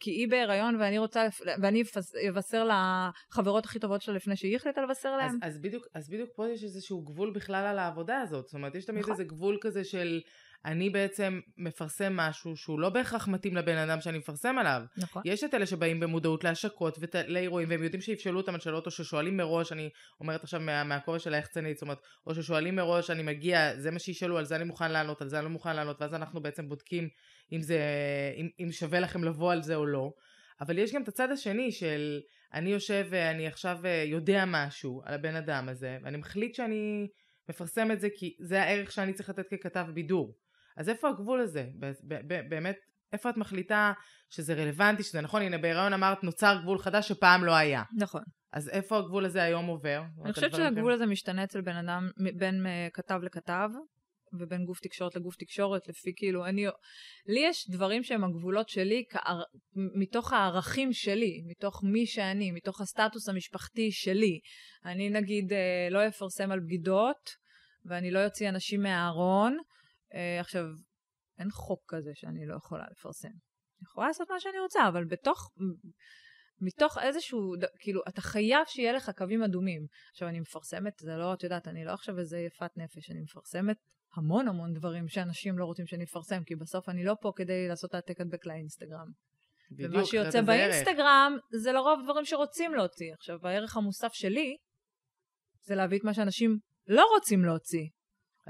[0.00, 1.26] כי היא בהיריון ואני רוצה,
[1.62, 1.82] ואני
[2.28, 5.38] אבשר לחברות הכי טובות שלה לפני שהיא החליטה לבשר אז, להם?
[5.42, 8.46] אז, בדיוק, אז בדיוק פה יש איזשהו גבול בכלל על העבודה הזאת.
[8.46, 9.12] זאת אומרת, יש תמיד נכון.
[9.12, 10.20] איזה גבול כזה של
[10.64, 14.82] אני בעצם מפרסם משהו שהוא לא בהכרח מתאים לבן אדם שאני מפרסם עליו.
[14.96, 15.22] נכון.
[15.24, 19.36] יש את אלה שבאים במודעות להשקות ולאירועים, והם יודעים שיפשלו אותם על שאלות, או ששואלים
[19.36, 23.76] מראש, אני אומרת עכשיו מה, מהכובע של היחצנית, זאת אומרת, או ששואלים מראש, אני מגיע,
[23.76, 26.14] זה מה שישאלו, על זה אני מוכן לענות, על זה אני לא מוכן לענות, ואז
[26.14, 27.08] אנחנו בעצם בודקים
[27.52, 27.78] אם זה,
[28.36, 30.12] אם, אם שווה לכם לבוא על זה או לא.
[30.60, 32.20] אבל יש גם את הצד השני של
[32.54, 37.08] אני יושב ואני עכשיו אה, יודע משהו על הבן אדם הזה, ואני מחליט שאני
[37.48, 40.34] מפרסם את זה כי זה הערך שאני צריך לתת ככתב בידור.
[40.76, 41.66] אז איפה הגבול הזה?
[41.78, 42.76] ב- ב- ב- באמת,
[43.12, 43.92] איפה את מחליטה
[44.30, 45.42] שזה רלוונטי, שזה נכון?
[45.42, 47.82] הנה בהיריון אמרת נוצר גבול חדש שפעם לא היה.
[47.98, 48.22] נכון.
[48.52, 50.02] אז איפה הגבול הזה היום עובר?
[50.24, 53.68] אני חושבת שהגבול הזה משתנה אצל בן אדם, בין אה, כתב לכתב,
[54.40, 56.66] ובין גוף תקשורת לגוף תקשורת, לפי כאילו, אני,
[57.26, 59.42] לי יש דברים שהם הגבולות שלי, כער,
[60.00, 64.40] מתוך הערכים שלי, מתוך מי שאני, מתוך הסטטוס המשפחתי שלי.
[64.84, 67.30] אני נגיד אה, לא אפרסם על בגידות,
[67.84, 69.56] ואני לא אוציא אנשים מהארון.
[70.14, 70.64] אה, עכשיו,
[71.38, 73.28] אין חוק כזה שאני לא יכולה לפרסם.
[73.28, 75.50] אני יכולה לעשות מה שאני רוצה, אבל בתוך,
[76.60, 79.86] מתוך איזשהו, כאילו, אתה חייב שיהיה לך קווים אדומים.
[80.12, 83.76] עכשיו, אני מפרסמת, זה לא, את יודעת, אני לא עכשיו איזה יפת נפש, אני מפרסמת
[84.16, 87.94] המון המון דברים שאנשים לא רוצים שאני אפרסם, כי בסוף אני לא פה כדי לעשות
[87.94, 89.06] העתק הדבק לאינסטגרם.
[89.70, 90.46] בדיוק, ומה שיוצא זה ערך.
[90.46, 93.12] באינסטגרם, זה לרוב דברים שרוצים להוציא.
[93.14, 94.56] עכשיו, הערך המוסף שלי,
[95.62, 97.86] זה להביא את מה שאנשים לא רוצים להוציא.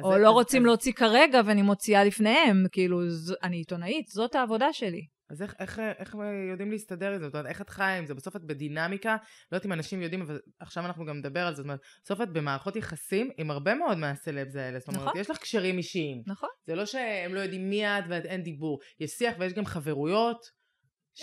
[0.03, 4.07] או זה- לא אז- רוצים אז- להוציא כרגע ואני מוציאה לפניהם, כאילו, ז- אני עיתונאית,
[4.09, 5.07] זאת העבודה שלי.
[5.31, 6.15] אז איך, איך, איך
[6.51, 7.25] יודעים להסתדר עם זה?
[7.25, 8.15] זאת אומרת, איך את חיה עם זה?
[8.15, 9.11] בסוף את בדינמיקה,
[9.53, 11.57] לא יודעת אם אנשים יודעים, אבל עכשיו אנחנו גם נדבר על זה.
[11.57, 14.79] זאת אומרת, בסוף את במערכות יחסים עם הרבה מאוד מהסלבס האלה.
[14.79, 15.21] זאת אומרת, נכון.
[15.21, 16.23] יש לך קשרים אישיים.
[16.27, 16.49] נכון?
[16.67, 18.79] זה לא שהם לא יודעים מי את ואין דיבור.
[19.01, 20.39] יש שיח ויש גם חברויות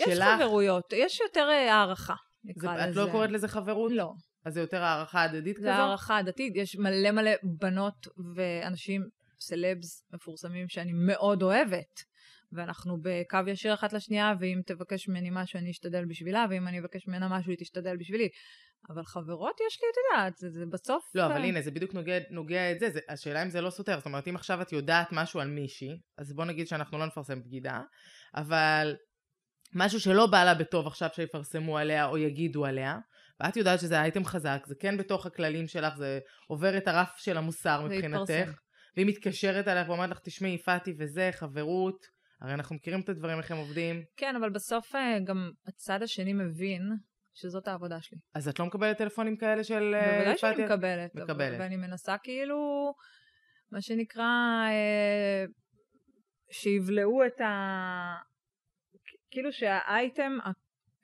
[0.00, 0.24] יש שלך.
[0.38, 2.14] חברויות, יש יותר אה, הערכה,
[2.56, 3.00] זה, את לזה.
[3.00, 3.92] לא קוראת לזה חברות?
[3.94, 4.12] לא.
[4.44, 5.70] אז זה יותר הערכה הדדית זה כזו?
[5.70, 9.08] הערכה הדתית, יש מלא מלא בנות ואנשים,
[9.40, 12.12] סלבס מפורסמים שאני מאוד אוהבת.
[12.52, 17.08] ואנחנו בקו ישיר אחת לשנייה, ואם תבקש ממני משהו אני אשתדל בשבילה, ואם אני אבקש
[17.08, 18.28] ממנה משהו היא תשתדל בשבילי.
[18.90, 21.10] אבל חברות יש לי, את יודעת, זה, זה בסוף...
[21.14, 22.90] לא, אבל אה, הנה, זה בדיוק נוגע, נוגע את זה.
[22.90, 23.00] זה.
[23.08, 23.96] השאלה אם זה לא סותר.
[23.96, 27.42] זאת אומרת, אם עכשיו את יודעת משהו על מישהי, אז בוא נגיד שאנחנו לא נפרסם
[27.42, 27.80] בגידה,
[28.34, 28.96] אבל
[29.74, 32.98] משהו שלא בא לה בטוב עכשיו שיפרסמו עליה או יגידו עליה,
[33.42, 37.36] ואת יודעת שזה אייטם חזק, זה כן בתוך הכללים שלך, זה עובר את הרף של
[37.36, 38.50] המוסר מבחינתך.
[38.96, 42.06] והיא מתקשרת אליך ואומרת לך, תשמעי, יפעתי וזה, חברות,
[42.40, 46.32] הרי אנחנו מכירים את הדברים, איך הם עובדים, כן, אבל בסוף אה, גם הצד השני
[46.32, 46.82] מבין
[47.34, 48.18] שזאת העבודה שלי.
[48.34, 50.64] אז את לא מקבלת טלפונים כאלה של אה, בוודאי שאני יפעתי?
[50.64, 51.14] מקבלת.
[51.14, 51.60] מקבלת.
[51.60, 52.92] ואני מנסה כאילו,
[53.70, 54.24] מה שנקרא,
[54.68, 55.44] אה,
[56.50, 57.50] שיבלעו את ה...
[59.30, 60.32] כאילו שהאייטם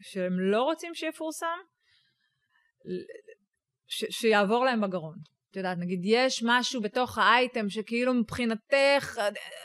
[0.01, 1.59] שהם לא רוצים שיפורסם,
[3.87, 5.17] ש- שיעבור להם בגרון.
[5.51, 9.19] את יודעת, נגיד יש משהו בתוך האייטם שכאילו מבחינתך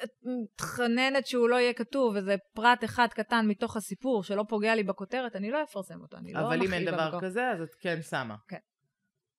[0.04, 4.84] את מתחננת שהוא לא יהיה כתוב, וזה פרט אחד קטן מתוך הסיפור שלא פוגע לי
[4.84, 7.24] בכותרת, אני לא אפרסם אותו, אני לא אבל אם אין דבר בכוח.
[7.24, 8.36] כזה, אז את כן שמה.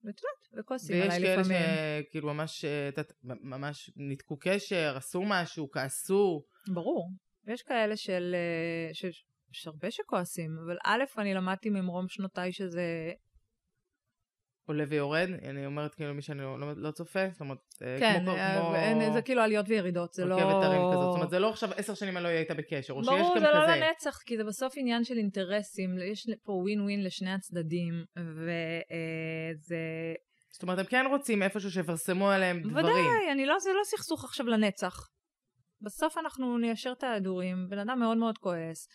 [0.04, 1.60] ואת יודעת, וכועסים ויש עליי כאלה לפעמים.
[2.08, 2.90] שכאילו ממש, אה,
[3.22, 6.42] ממש ניתקו קשר, עשו משהו, כעסו.
[6.74, 7.10] ברור.
[7.46, 8.34] יש כאלה של...
[8.34, 9.04] אה, ש...
[9.50, 13.12] יש הרבה שכועסים, אבל א', אני למדתי ממרום שנותיי שזה...
[14.66, 18.20] עולה ויורד, אני אומרת כאילו מי שאני לא, לא, לא צופה, זאת אומרת, אה, כן,
[18.22, 20.34] כמו, אה, כמו אין- זה כאילו עליות וירידות, זה לא...
[20.34, 22.92] רכבת הרים כזאת, זאת אומרת, זה לא עכשיו עשר שנים אני לא אהיה איתה בקשר,
[22.92, 23.76] או שיש ברור, גם זה לא כזה.
[23.76, 29.76] לנצח, כי זה בסוף עניין של אינטרסים, יש פה ווין ווין לשני הצדדים, וזה...
[30.52, 32.84] זאת אומרת, הם כן רוצים איפשהו שיפרסמו עליהם דברים.
[32.84, 35.08] ודאי, אני לא, זה לא סכסוך עכשיו לנצח.
[35.80, 38.88] בסוף אנחנו ניישר את ההדורים, בן אדם מאוד מאוד כועס,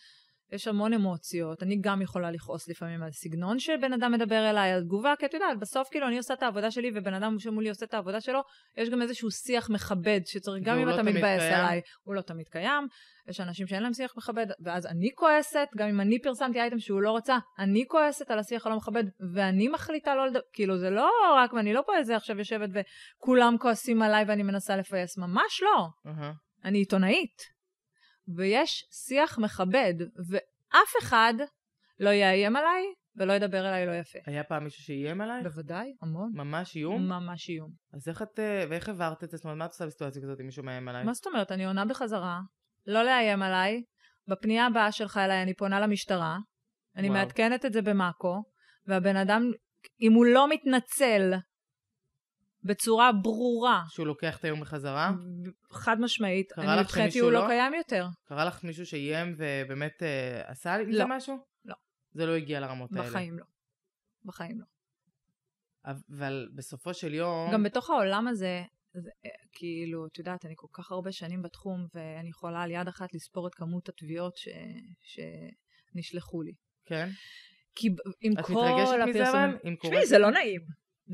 [0.52, 4.82] יש המון אמוציות, אני גם יכולה לכעוס לפעמים על סגנון שבן אדם מדבר אליי, על
[4.82, 7.86] תגובה, כי את יודעת, בסוף כאילו אני עושה את העבודה שלי ובן אדם שמולי עושה
[7.86, 8.40] את העבודה שלו,
[8.76, 11.54] יש גם איזשהו שיח מכבד שצריך, גם אם לא אתה מתבאס קיים.
[11.54, 12.86] עליי, הוא לא תמיד קיים,
[13.28, 17.02] יש אנשים שאין להם שיח מכבד, ואז אני כועסת, גם אם אני פרסמתי אייטם שהוא
[17.02, 21.10] לא רצה, אני כועסת על השיח הלא מכבד, ואני מחליטה לא לדבר, כאילו זה לא
[21.36, 25.86] רק, ואני לא פה איזה עכשיו יושבת וכולם כועסים עליי ואני מנסה לפייס, ממש לא.
[26.06, 26.32] אהה.
[26.64, 27.59] אני עיתונאית,
[28.36, 29.94] ויש שיח מכבד,
[30.28, 31.34] ואף אחד
[32.00, 32.82] לא יאיים עליי
[33.16, 34.18] ולא ידבר אליי לא יפה.
[34.26, 35.44] היה פעם מישהו שאיים עלייך?
[35.46, 36.32] בוודאי, המון.
[36.34, 37.08] ממש איום?
[37.08, 37.70] ממש איום.
[37.92, 40.62] אז איך את, אה, ואיך העברת את אומרת, מה את עושה בסיטואציה כזאת אם מישהו
[40.62, 41.06] מאיים עלייך?
[41.06, 41.52] מה זאת אומרת?
[41.52, 42.40] אני עונה בחזרה,
[42.86, 43.82] לא לאיים עליי,
[44.28, 46.38] בפנייה הבאה שלך אליי אני פונה למשטרה,
[46.96, 47.18] אני וואו.
[47.18, 48.42] מעדכנת את זה במאקו,
[48.86, 49.50] והבן אדם,
[50.00, 51.32] אם הוא לא מתנצל
[52.64, 55.12] בצורה ברורה, שהוא לוקח את האיום בחזרה?
[55.70, 57.46] חד משמעית, קרה אני לך מבחינתי שמישהו הוא לא לא?
[57.46, 58.06] קיים יותר.
[58.24, 60.96] קרה לך מישהו שאיים ובאמת אה, עשה עם לא.
[60.96, 61.36] זה משהו?
[61.64, 61.74] לא.
[62.12, 63.08] זה לא הגיע לרמות האלה.
[63.08, 63.44] בחיים לא.
[64.24, 64.64] בחיים לא.
[65.84, 67.50] אבל בסופו של יום...
[67.52, 68.62] גם בתוך העולם הזה,
[68.94, 72.88] זה, אה, כאילו, את יודעת, אני כל כך הרבה שנים בתחום, ואני יכולה על יד
[72.88, 74.48] אחת לספור את כמות התביעות ש...
[75.00, 76.52] שנשלחו לי.
[76.84, 77.08] כן?
[77.74, 77.88] כי
[78.20, 79.50] עם את כל מתרגשת מזה הפרסומים...
[79.50, 79.76] אבל?
[79.82, 80.60] תשמעי, זה לא נעים.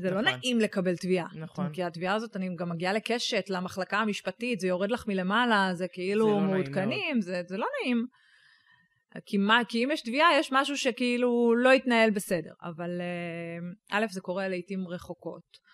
[0.01, 0.39] זה לא נכון.
[0.39, 1.27] נעים לקבל תביעה.
[1.35, 1.73] נכון.
[1.73, 6.25] כי התביעה הזאת, אני גם מגיעה לקשת, למחלקה המשפטית, זה יורד לך מלמעלה, זה כאילו
[6.25, 8.05] זה לא מעודכנים, זה, זה לא נעים.
[9.25, 12.51] כי, מה, כי אם יש תביעה, יש משהו שכאילו לא יתנהל בסדר.
[12.63, 15.67] אבל אה, א', זה קורה לעיתים רחוקות.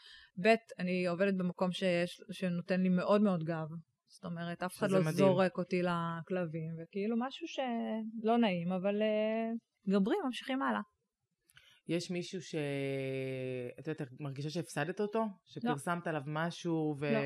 [0.44, 3.68] ב', אני עובדת במקום שיש, שנותן לי מאוד מאוד גב.
[4.08, 5.14] זאת אומרת, אף אחד לא מדהים.
[5.14, 9.52] זורק אותי לכלבים, וכאילו משהו שלא נעים, אבל אה,
[9.90, 10.82] גברים, ממשיכים הלאה.
[11.88, 12.56] יש מישהו ש...
[13.80, 15.26] את יודעת, את מרגישה שהפסדת אותו?
[15.46, 17.14] שפרסמת עליו משהו ו...
[17.14, 17.20] לא.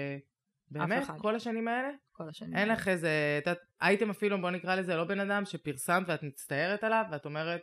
[0.72, 1.04] באמת?
[1.04, 1.14] אחד.
[1.18, 1.90] כל השנים האלה?
[2.12, 2.56] כל השנים.
[2.56, 3.40] אין לך איזה...
[3.44, 7.62] את הייתם אפילו, בוא נקרא לזה, לא בן אדם שפרסמת ואת מצטערת עליו, ואת אומרת,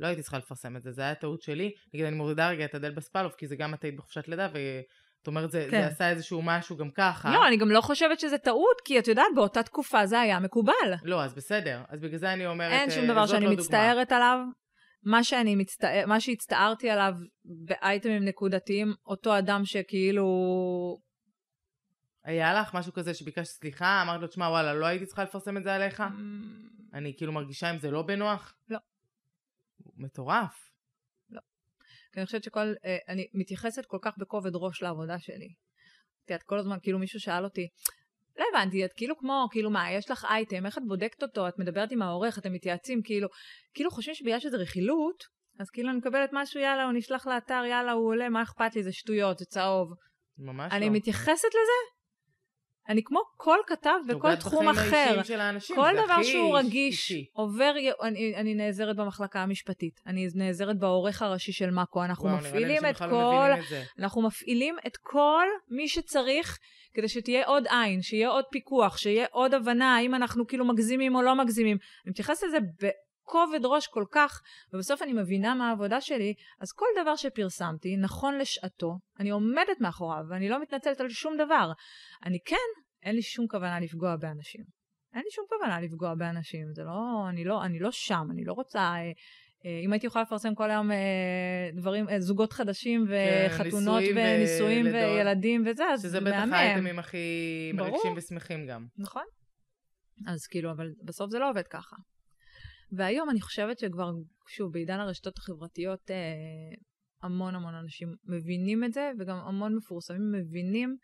[0.00, 1.72] לא הייתי צריכה לפרסם את זה, זה היה טעות שלי.
[1.94, 5.26] נגיד, אני מורידה רגע את אדל בספלוב, כי זה גם את היית בחופשת לידה, ואת
[5.26, 5.80] אומרת, זה, כן.
[5.80, 7.32] זה עשה איזשהו משהו גם ככה.
[7.32, 10.72] לא, אני גם לא חושבת שזה טעות, כי את יודעת, באותה תקופה זה היה מקובל.
[11.02, 11.82] לא, אז בסדר.
[11.88, 13.62] אז בגלל זה אני אומרת, אין שום אה, דבר זאת שאני לא דוגמה.
[13.62, 14.38] מצטערת עליו.
[15.02, 20.26] מה שאני מצטער, מה שהצטערתי עליו באייטמים נקודתיים, אותו אדם שכאילו...
[22.24, 25.62] היה לך משהו כזה שביקשת סליחה, אמרת לו, תשמע, וואלה, לא הייתי צריכה לפרסם את
[25.64, 26.00] זה עליך?
[26.00, 28.54] אמ, אני כאילו מרגישה עם זה לא בנוח?
[28.68, 28.78] לא.
[29.96, 30.72] מטורף.
[32.12, 32.74] כי אני חושבת שכל...
[32.84, 35.54] אה, אני מתייחסת כל כך בכובד ראש לעבודה שלי.
[36.24, 37.68] את יודעת, כל הזמן, כאילו מישהו שאל אותי,
[38.38, 41.58] לא הבנתי, את כאילו כמו, כאילו מה, יש לך אייטם, איך את בודקת אותו, את
[41.58, 43.28] מדברת עם העורך, אתם מתייעצים, כאילו,
[43.74, 45.24] כאילו חושבים שבגלל שזה רכילות,
[45.58, 48.82] אז כאילו אני מקבלת משהו, יאללה, הוא נשלח לאתר, יאללה, הוא עולה, מה אכפת לי,
[48.82, 49.88] זה שטויות, זה צהוב.
[50.38, 50.92] ממש אני לא.
[50.92, 52.01] מתייחסת לזה,
[52.88, 55.22] אני כמו כל כתב בכל תחום אחר.
[55.22, 57.26] של האנשים, כל דבר שהוא רגיש, אישי.
[57.32, 62.86] עובר, אני, אני נעזרת במחלקה המשפטית, אני נעזרת בעורך הראשי של מאקו, אנחנו וואו, מפעילים
[62.90, 63.98] את כל, לא מבינים את.
[63.98, 66.58] אנחנו מפעילים את כל מי שצריך
[66.94, 71.22] כדי שתהיה עוד עין, שיהיה עוד פיקוח, שיהיה עוד הבנה האם אנחנו כאילו מגזימים או
[71.22, 71.76] לא מגזימים.
[72.04, 72.58] אני מתייחסת לזה
[73.26, 74.40] בכובד ראש כל כך,
[74.72, 80.24] ובסוף אני מבינה מה העבודה שלי, אז כל דבר שפרסמתי, נכון לשעתו, אני עומדת מאחוריו,
[80.30, 81.72] ואני לא מתנצלת על שום דבר.
[82.24, 82.56] אני כן,
[83.02, 84.64] אין לי שום כוונה לפגוע באנשים.
[85.14, 88.52] אין לי שום כוונה לפגוע באנשים, זה לא, אני לא, אני לא שם, אני לא
[88.52, 89.12] רוצה, אה,
[89.66, 94.86] אה, אם הייתי יכולה לפרסם כל היום אה, דברים, אה, זוגות חדשים וחתונות נישואים ונישואים
[94.86, 95.10] ולידות.
[95.10, 96.52] וילדים וזה, אז שזה בטח מהמם.
[96.54, 97.72] האייטמים הכי.
[97.74, 98.86] מרגשים ושמחים גם.
[98.98, 99.24] נכון.
[100.26, 101.96] אז כאילו, אבל בסוף זה לא עובד ככה.
[102.96, 104.10] והיום אני חושבת שכבר,
[104.48, 106.16] שוב, בעידן הרשתות החברתיות, אה,
[107.22, 110.96] המון המון אנשים מבינים את זה, וגם המון מפורסמים מבינים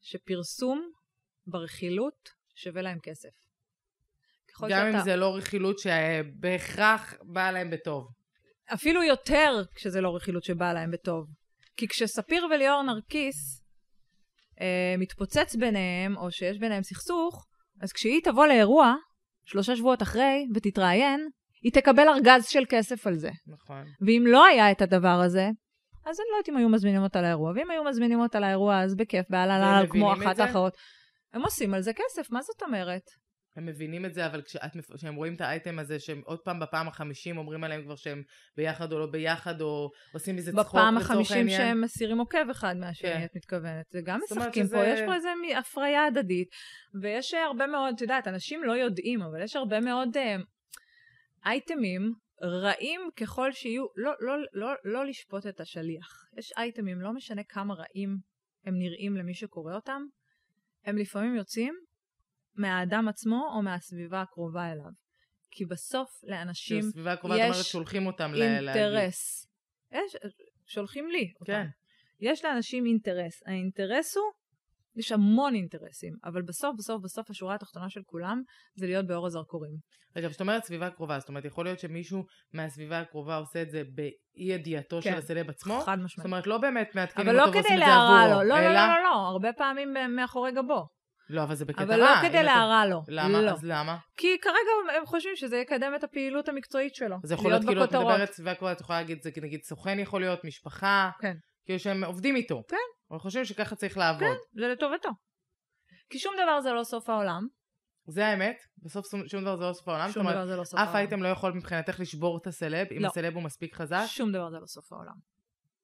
[0.00, 0.90] שפרסום
[1.46, 3.28] ברכילות שווה להם כסף.
[4.70, 8.08] גם אם שאתה- זה לא רכילות שבהכרח באה להם בטוב.
[8.74, 11.26] אפילו יותר כשזה לא רכילות שבאה להם בטוב.
[11.76, 13.62] כי כשספיר וליאור נרקיס
[14.60, 17.46] אה, מתפוצץ ביניהם, או שיש ביניהם סכסוך,
[17.80, 18.94] אז כשהיא תבוא לאירוע,
[19.44, 21.28] שלושה שבועות אחרי, ותתראיין,
[21.62, 23.30] היא תקבל ארגז של כסף על זה.
[23.46, 23.84] נכון.
[24.06, 25.48] ואם לא היה את הדבר הזה,
[26.06, 27.52] אז אני לא יודעת אם היו מזמינים אותה לאירוע.
[27.56, 30.38] ואם היו מזמינים אותה לאירוע, אז בכיף, באללה כמו אחת?
[30.38, 30.76] האחרות.
[31.32, 33.02] הם עושים על זה כסף, מה זאת אומרת?
[33.60, 36.88] הם מבינים את זה, אבל כשאת, כשהם רואים את האייטם הזה, שהם עוד פעם בפעם
[36.88, 38.22] החמישים אומרים עליהם כבר שהם
[38.56, 41.60] ביחד או לא ביחד, או עושים מזה צחוק בפעם לצורך החמישים העניין.
[41.60, 43.24] שהם מסירים עוקב אחד מהשני, כן.
[43.24, 43.86] את מתכוונת.
[43.90, 46.48] זה גם משחקים שזה- פה, יש פה איזה הפריה הדדית.
[47.02, 50.36] ויש הרבה מאוד, את יודעת, אנשים לא יודעים, אבל יש הרבה מאוד אה,
[51.46, 56.08] אייטמים רעים ככל שיהיו, לא, לא, לא, לא לשפוט את השליח.
[56.38, 58.16] יש אייטמים, לא משנה כמה רעים
[58.66, 60.02] הם נראים למי שקורא אותם,
[60.84, 61.74] הם לפעמים יוצאים
[62.54, 64.90] מהאדם עצמו או מהסביבה הקרובה אליו.
[65.50, 68.32] כי בסוף לאנשים כאילו, סביבה הקרובה, את אומרת, יש שולחים אותם.
[68.34, 69.46] אינטרס.
[69.92, 70.16] יש,
[70.66, 71.52] שולחים לי אותם.
[71.52, 71.66] כן.
[72.20, 73.42] יש לאנשים אינטרס.
[73.46, 74.24] האינטרס הוא,
[74.96, 78.42] יש המון אינטרסים, אבל בסוף, בסוף, בסוף השורה התחתונה של כולם
[78.74, 79.72] זה להיות באור הזרקורים.
[80.16, 83.82] רגע, כשאת אומרת סביבה קרובה, זאת אומרת, יכול להיות שמישהו מהסביבה הקרובה עושה את זה
[83.94, 85.16] באי ידיעתו של כן.
[85.16, 85.80] הסלב עצמו?
[85.80, 86.26] חד זאת משמעית.
[86.26, 88.48] אומרת, לא באמת מעדכנים אבל אותו לא ועושים כדי את זה להרע עבורו, לו.
[88.48, 88.72] לא, לא, אלא...
[88.72, 90.99] לא, לא, לא, הרבה פעמים מאחורי גבו.
[91.30, 91.82] לא, אבל זה בקטע.
[91.82, 93.02] אבל לא כדי להרע לו.
[93.08, 93.42] למה?
[93.42, 93.50] לא.
[93.50, 93.96] אז למה?
[94.16, 97.16] כי כרגע הם חושבים שזה יקדם את הפעילות המקצועית שלו.
[97.22, 97.94] זה יכול להיות כאילו, את.
[97.94, 101.10] מדברת סביבה את יכולה להגיד, זה נגיד סוכן יכול להיות, משפחה.
[101.20, 101.36] כן.
[101.64, 102.62] כאילו שהם עובדים איתו.
[102.68, 102.76] כן.
[103.10, 104.22] אבל חושבים שככה צריך לעבוד.
[104.22, 105.08] כן, זה לטובתו.
[106.10, 107.46] כי שום דבר זה לא סוף העולם.
[108.06, 110.10] זה האמת, בסוף שום דבר זה לא סוף העולם.
[110.10, 110.96] שום דבר זה לא סוף אף העולם.
[110.96, 113.06] אייטם לא יכול מבחינתך לשבור את הסלב, אם לא.
[113.06, 114.04] הסלב הוא מספיק חזק.
[114.06, 115.14] שום דבר זה לא סוף העולם.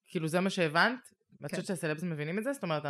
[0.08, 0.98] כאילו זה מה שהבנת?
[1.40, 1.48] כן.
[1.48, 2.52] חושבת שהסלבס מבינים את זה?
[2.52, 2.82] זאת אומרת,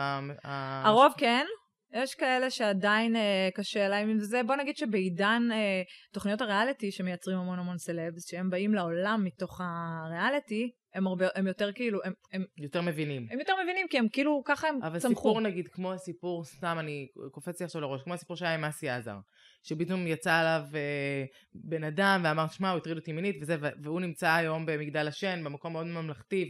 [0.45, 1.47] הרוב כן.
[1.93, 4.43] יש כאלה שעדיין אה, קשה להם עם זה.
[4.43, 10.71] בוא נגיד שבעידן אה, תוכניות הריאליטי שמייצרים המון המון סלבס, שהם באים לעולם מתוך הריאליטי,
[10.95, 13.27] הם, הרבה, הם יותר כאילו, הם, הם, יותר מבינים.
[13.31, 15.15] הם יותר מבינים, כי הם כאילו, ככה הם אבל צמחו.
[15.15, 18.89] סיפור נגיד כמו הסיפור, סתם אני קופץ לי עכשיו לראש, כמו הסיפור שהיה עם אסי
[18.89, 19.19] עזר,
[19.63, 24.35] שפתאום יצא עליו אה, בן אדם ואמר, שמע, הוא הטריד אותי מינית וזה, והוא נמצא
[24.35, 26.49] היום במגדל השן, במקום מאוד ממלכתי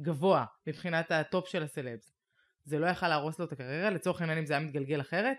[0.00, 2.15] וגבוה מבחינת ה top של הסלבס.
[2.66, 3.90] זה לא יכל להרוס לו את הקריירה?
[3.90, 5.36] לצורך העניין אם זה היה מתגלגל אחרת?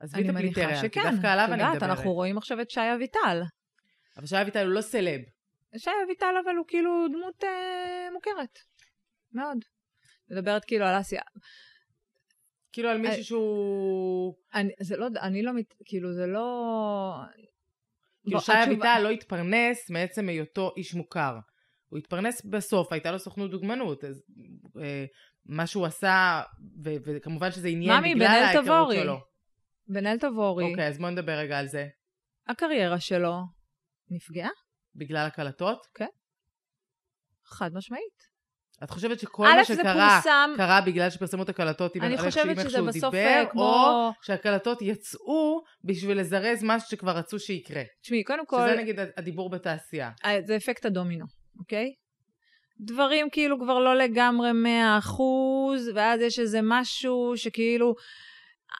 [0.00, 1.00] עזבי אני את מניחה הפליטריה, כי.
[1.12, 1.82] דווקא עליו אני מדברת.
[1.82, 3.42] אנחנו רואים עכשיו את שי אביטל.
[4.16, 5.20] אבל שי אביטל הוא לא סלב.
[5.76, 8.58] שי אביטל אבל הוא כאילו דמות אה, מוכרת.
[9.32, 9.58] מאוד.
[10.30, 11.22] מדברת כאילו על אסיה.
[12.72, 14.34] כאילו על אה, מישהו שהוא...
[14.54, 17.14] אני, זה לא, אני לא, מת, כאילו זה לא...
[18.24, 21.38] כאילו שי אביטל לא התפרנס מעצם היותו איש מוכר.
[21.88, 24.22] הוא התפרנס בסוף, הייתה לו סוכנות דוגמנות, אז
[24.80, 25.04] אה,
[25.48, 26.42] מה שהוא עשה,
[26.84, 28.96] ו- וכמובן שזה עניין ממי, בגלל ההיכרות תבורי.
[28.96, 29.18] שלו.
[29.88, 31.86] בן אל תבורי, אוקיי, אז בוא נדבר רגע על זה.
[32.48, 33.34] הקריירה שלו
[34.10, 34.50] נפגעה,
[34.94, 35.78] בגלל הקלטות?
[37.44, 38.38] חד משמעית.
[38.84, 42.86] את חושבת שכל מה שקרה, פורסם, קרה בגלל שפרסמו את הקלטות עם אני איך שהוא
[42.86, 44.10] בסוף דיבר, אה, או כמו...
[44.22, 47.82] שהקלטות יצאו בשביל לזרז משהו שכבר רצו שיקרה.
[48.02, 50.10] תשמעי, קודם כל, שזה נגיד הדיבור בתעשייה.
[50.24, 51.24] אה, זה אפקט הדומינו,
[51.58, 51.86] אוקיי?
[52.80, 57.94] דברים כאילו כבר לא לגמרי מאה אחוז, ואז יש איזה משהו שכאילו...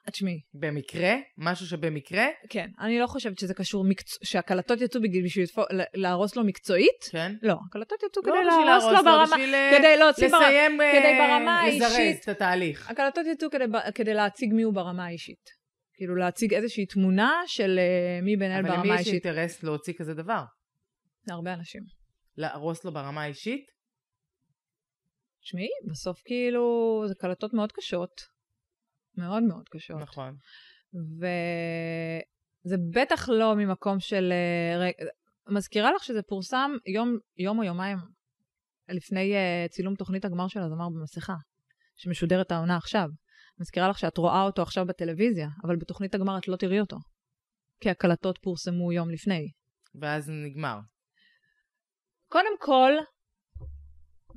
[0.06, 5.24] אה, תשמעי, במקרה, משהו שבמקרה, כן, אני לא חושבת שזה קשור, מקצוע, שהקלטות יצאו בגלל
[5.24, 7.04] בשביל לתפו- להרוס לו מקצועית.
[7.10, 7.34] כן?
[7.42, 11.18] לא, הקלטות יצאו לא כדי להרוס לו ברמה, בשביל אה, כדי ברמה, לסיים, אה, כדי
[11.18, 12.22] ברמה לזרז האישית.
[12.22, 12.90] את התהליך.
[12.90, 15.50] הקלטות יצאו כדי, כדי להציג מי הוא ברמה האישית.
[15.94, 19.26] כאילו להציג איזושהי תמונה של אה, מי בן אל אבל למי ברמה יש האישית.
[19.26, 20.42] אינטרס להוציא כזה דבר?
[21.28, 21.82] להרבה אנשים.
[22.36, 23.77] להרוס לו ברמה האישית?
[25.48, 28.20] תשמעי, בסוף כאילו, זה קלטות מאוד קשות.
[29.16, 30.00] מאוד מאוד קשות.
[30.00, 30.36] נכון.
[30.94, 34.32] וזה בטח לא ממקום של...
[34.32, 34.90] אה,
[35.48, 37.98] מזכירה לך שזה פורסם יום, יום או יומיים
[38.88, 41.34] לפני uh, צילום תוכנית הגמר של הזמר במסכה,
[41.96, 43.08] שמשודרת העונה עכשיו.
[43.58, 46.96] מזכירה לך שאת רואה אותו עכשיו בטלוויזיה, אבל בתוכנית הגמר את לא תראי אותו.
[47.80, 49.50] כי הקלטות פורסמו יום לפני.
[49.94, 50.78] ואז נגמר.
[52.28, 52.92] קודם כל,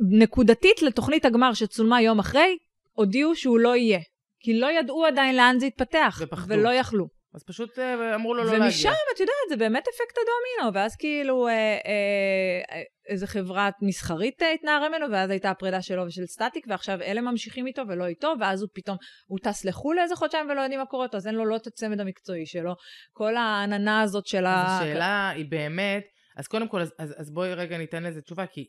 [0.09, 2.57] נקודתית לתוכנית הגמר שצולמה יום אחרי,
[2.91, 3.99] הודיעו שהוא לא יהיה.
[4.39, 6.53] כי לא ידעו עדיין לאן זה יתפתח, ופחדו.
[6.53, 7.07] ולא יכלו.
[7.33, 8.65] אז פשוט אה, אמרו לו לא להגיע.
[8.65, 14.51] ומשם, את יודעת, זה באמת אפקט הדומינו, ואז כאילו אה, אה, איזה חברה מסחרית אה,
[14.51, 18.61] התנערה ממנו, ואז הייתה הפרידה שלו ושל סטטיק, ועכשיו אלה ממשיכים איתו ולא איתו, ואז
[18.61, 21.45] הוא פתאום, הוא טס לחו"ל לאיזה חודשיים ולא יודעים מה קורה איתו, אז אין לו
[21.45, 22.73] לא את הצמד המקצועי שלו.
[23.11, 24.77] כל העננה הזאת של ה...
[24.79, 26.03] השאלה היא באמת,
[26.37, 28.65] אז קודם כל, אז, אז, אז בואי רגע ניתן לזה תשובה, כי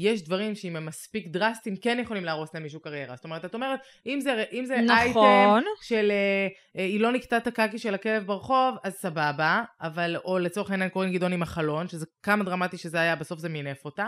[0.00, 3.16] יש דברים שאם הם מספיק דרסטיים, כן יכולים להרוס למישהו קריירה.
[3.16, 5.26] זאת אומרת, את אומרת, אם זה, אם זה נכון.
[5.26, 6.48] אייטם של אה,
[6.80, 10.90] אה, היא לא נקטה את הקקי של הכלב ברחוב, אז סבבה, אבל, או לצורך העניין
[10.90, 14.06] קוראים גדעון עם החלון, שזה כמה דרמטי שזה היה, בסוף זה מינף אותה.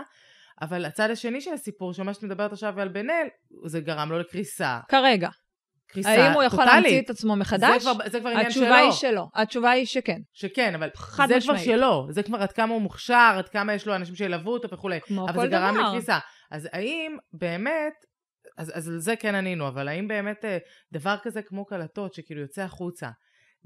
[0.63, 3.27] אבל הצד השני של הסיפור, שמה שאת מדברת עכשיו על בן אל,
[3.65, 4.79] זה גרם לו לקריסה.
[4.89, 5.29] כרגע.
[5.93, 6.29] קריסה טוטאלית.
[6.29, 7.83] האם הוא יכול להמציא את עצמו מחדש?
[7.83, 8.63] זה כבר, זה כבר עניין שלו.
[8.65, 9.27] התשובה היא שלא.
[9.35, 10.21] התשובה היא שכן.
[10.33, 11.65] שכן, אבל חד זה משמעית.
[11.65, 12.07] כבר שלו.
[12.11, 15.01] זה כבר עד כמה הוא מוכשר, עד כמה יש לו אנשים שילוו אותו וכולי.
[15.01, 15.89] כמו אבל כל זה גרם דבר.
[15.89, 16.19] לקריסה.
[16.51, 17.93] אז האם באמת,
[18.59, 20.59] אז, אז על זה כן ענינו, אבל האם באמת אה,
[20.93, 23.11] דבר כזה כמו קלטות שכאילו יוצא החוצה,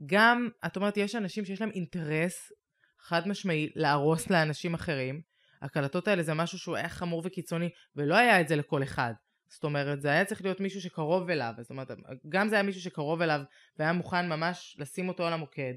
[0.06, 2.52] גם, את אומרת, יש אנשים שיש להם אינטרס
[3.00, 5.20] חד משמעי להרוס לאנשים אחרים,
[5.62, 9.12] הקלטות האלה זה משהו שהוא היה חמור וקיצוני, ולא היה את זה לכל אחד.
[9.48, 11.90] זאת אומרת, זה היה צריך להיות מישהו שקרוב אליו, זאת אומרת,
[12.28, 13.40] גם זה היה מישהו שקרוב אליו
[13.78, 15.74] והיה מוכן ממש לשים אותו על המוקד.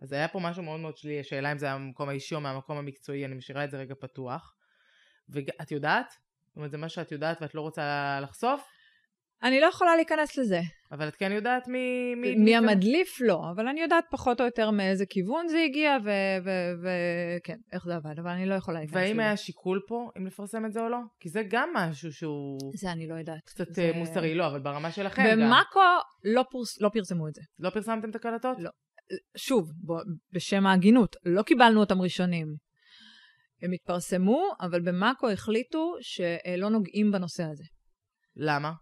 [0.00, 3.24] אז היה פה משהו מאוד מאוד שלי, השאלה אם זה מהמקום האישי או מהמקום המקצועי,
[3.24, 4.54] אני משאירה את זה רגע פתוח.
[5.28, 6.10] ואת יודעת?
[6.46, 8.68] זאת אומרת, זה מה שאת יודעת ואת לא רוצה לחשוף,
[9.42, 10.60] אני לא יכולה להיכנס לזה.
[10.92, 12.14] אבל את כן יודעת מי...
[12.14, 12.56] מי, מי?
[12.56, 15.96] המדליף לא, אבל אני יודעת פחות או יותר מאיזה כיוון זה הגיע,
[16.82, 19.06] וכן, איך זה עבד, אבל אני לא יכולה להיכנס לזה.
[19.06, 20.98] והאם היה שיקול פה אם לפרסם את זה או לא?
[21.20, 23.40] כי זה גם משהו שהוא זה אני לא יודעת.
[23.44, 23.82] קצת זה...
[23.82, 25.40] אה, מוסרי, לא, אבל ברמה שלכם גם.
[25.40, 25.80] במאקו
[26.24, 26.80] לא, פורס...
[26.80, 27.42] לא פרסמו את זה.
[27.58, 28.56] לא פרסמתם את הקלטות?
[28.60, 28.70] לא.
[29.36, 30.00] שוב, בוא,
[30.32, 32.46] בשם ההגינות, לא קיבלנו אותם ראשונים.
[33.62, 37.64] הם התפרסמו, אבל במאקו החליטו שלא נוגעים בנושא הזה.
[38.36, 38.72] למה?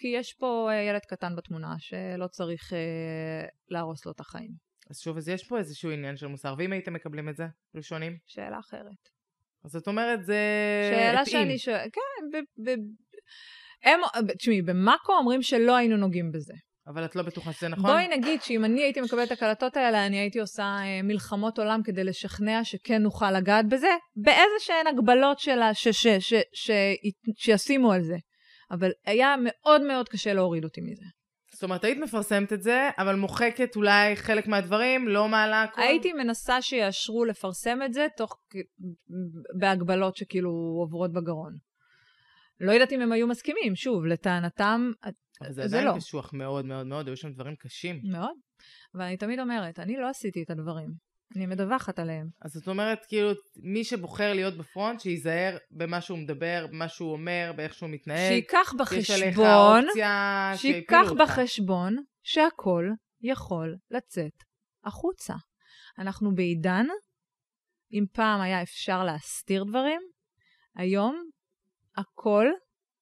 [0.00, 4.50] כי יש פה אה, ילד קטן בתמונה שלא צריך אה, להרוס לו את החיים.
[4.90, 7.44] אז שוב, אז יש פה איזשהו עניין של מוסר, ואם הייתם מקבלים את זה,
[7.74, 8.16] ראשונים?
[8.26, 9.08] שאלה אחרת.
[9.64, 10.38] אז זאת אומרת, זה
[10.90, 11.36] שאלה התאים.
[11.36, 12.68] שאני שואלת, כן, ב...
[12.68, 12.74] ב...
[13.84, 14.00] הם,
[14.38, 16.54] תשמעי, במאקו אומרים שלא היינו נוגעים בזה.
[16.86, 17.90] אבל את לא בטוחה שזה נכון?
[17.90, 21.80] בואי נגיד שאם אני הייתי מקבלת את הקלטות האלה, אני הייתי עושה אה, מלחמות עולם
[21.84, 26.70] כדי לשכנע שכן נוכל לגעת בזה, באיזה שהן הגבלות שלה ש, ש, ש, ש,
[27.36, 28.16] שישימו על זה.
[28.70, 31.04] אבל היה מאוד מאוד קשה להוריד אותי מזה.
[31.52, 35.82] זאת אומרת, היית מפרסמת את זה, אבל מוחקת אולי חלק מהדברים, לא מעלה הכל?
[35.82, 38.36] הייתי מנסה שיאשרו לפרסם את זה תוך
[39.58, 41.56] בהגבלות שכאילו עוברות בגרון.
[42.60, 45.96] לא יודעת אם הם היו מסכימים, שוב, לטענתם, אבל זה זה עדיין לא.
[45.96, 48.00] קשוח מאוד מאוד מאוד, היו שם דברים קשים.
[48.04, 48.36] מאוד.
[48.94, 51.09] אבל אני תמיד אומרת, אני לא עשיתי את הדברים.
[51.36, 52.28] אני מדווחת עליהם.
[52.42, 57.52] אז זאת אומרת, כאילו, מי שבוחר להיות בפרונט, שייזהר במה שהוא מדבר, במה שהוא אומר,
[57.56, 58.28] באיך שהוא מתנהג.
[58.28, 59.86] שייקח בחשבון,
[60.56, 61.12] שייקח.
[61.18, 62.84] בחשבון שהכל
[63.22, 64.32] יכול לצאת
[64.84, 65.34] החוצה.
[65.98, 66.86] אנחנו בעידן,
[67.92, 70.00] אם פעם היה אפשר להסתיר דברים,
[70.76, 71.22] היום
[71.96, 72.46] הכל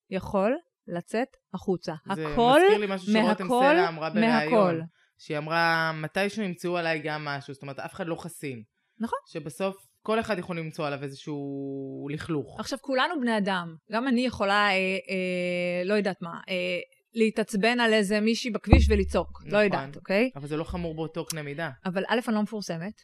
[0.09, 0.57] יכול
[0.87, 1.93] לצאת החוצה.
[2.15, 4.43] זה הכל מזכיר לי משהו שרותם מהכל, סלע אמרה בריאיון.
[4.45, 4.79] מהכל.
[5.19, 8.63] שהיא אמרה, מתישהו ימצאו עליי גם משהו, זאת אומרת, אף אחד לא חסין.
[8.99, 9.19] נכון.
[9.27, 12.59] שבסוף כל אחד יכול למצוא עליו איזשהו לכלוך.
[12.59, 13.75] עכשיו, כולנו בני אדם.
[13.91, 16.79] גם אני יכולה, אה, אה, לא יודעת מה, אה,
[17.13, 19.29] להתעצבן על איזה מישהי בכביש ולצעוק.
[19.39, 19.51] נכון.
[19.51, 20.29] לא יודעת, אוקיי?
[20.35, 21.69] אבל זה לא חמור באותו קנה מידה.
[21.85, 23.01] אבל א', אני לא מפורסמת,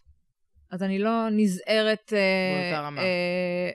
[0.71, 3.01] אז אני לא נזהרת אה, באותה רמה.
[3.01, 3.69] אה,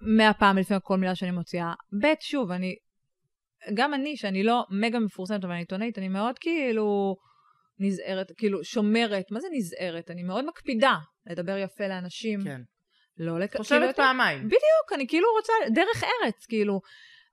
[0.00, 1.72] מאה פעם לפני כל מילה שאני מוציאה.
[2.02, 2.76] ב', שוב, אני,
[3.74, 7.16] גם אני, שאני לא מגה מפורסמת, אבל אני עיתונאית, אני מאוד כאילו
[7.78, 10.10] נזהרת, כאילו שומרת, מה זה נזהרת?
[10.10, 10.94] אני מאוד מקפידה
[11.26, 12.44] לדבר יפה לאנשים.
[12.44, 12.60] כן.
[13.18, 13.56] לא לק...
[13.56, 14.46] חושבת כאילו, פעמיים.
[14.46, 16.80] בדיוק, אני כאילו רוצה, דרך ארץ, כאילו.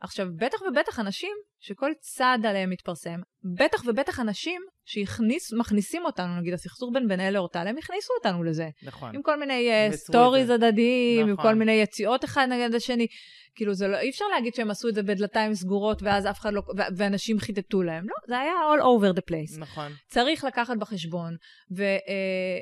[0.01, 6.89] עכשיו, בטח ובטח אנשים שכל צעד עליהם מתפרסם, בטח ובטח אנשים שמכניסים אותנו, נגיד הסכסוך
[6.93, 8.69] בין בן אל לאורטל, הם הכניסו אותנו לזה.
[8.83, 9.15] נכון.
[9.15, 10.49] עם כל מיני uh, את סטוריז.
[10.49, 11.43] הדדיים, עם נכון.
[11.43, 13.07] כל מיני יציאות אחד נגד השני.
[13.55, 16.53] כאילו, זה לא, אי אפשר להגיד שהם עשו את זה בדלתיים סגורות, ואז אף אחד
[16.53, 18.09] לא, ו- ואנשים חיטטו להם.
[18.09, 19.59] לא, זה היה all over the place.
[19.59, 19.91] נכון.
[20.07, 21.35] צריך לקחת בחשבון,
[21.77, 22.59] ו, אה,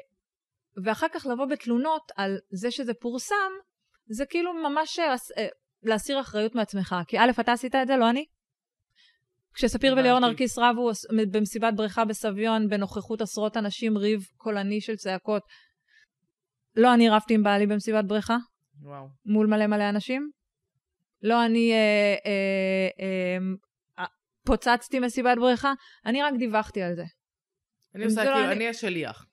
[0.83, 3.51] ואחר כך לבוא בתלונות על זה שזה פורסם,
[4.07, 5.47] זה כאילו ממש אה, אה,
[5.83, 6.95] להסיר אחריות מעצמך.
[7.07, 8.25] כי א', אתה עשית את זה, לא אני.
[9.53, 9.93] כשספיר.
[9.97, 10.91] וליאור נרקיס רבו
[11.31, 15.43] במסיבת בריכה בסביון, בנוכחות עשרות אנשים, ריב קולני של צעקות,
[16.75, 18.37] לא אני רבתי עם בעלי במסיבת בריכה,
[18.81, 19.07] וואו.
[19.25, 20.31] מול מלא מלא אנשים.
[21.23, 21.77] לא אני אה,
[22.25, 23.37] אה, אה,
[23.99, 24.05] אה,
[24.45, 25.73] פוצצתי מסיבת בריכה,
[26.05, 27.03] אני רק דיווחתי על זה.
[27.95, 29.25] אני עושה לא כאילו, אני- אני השליח.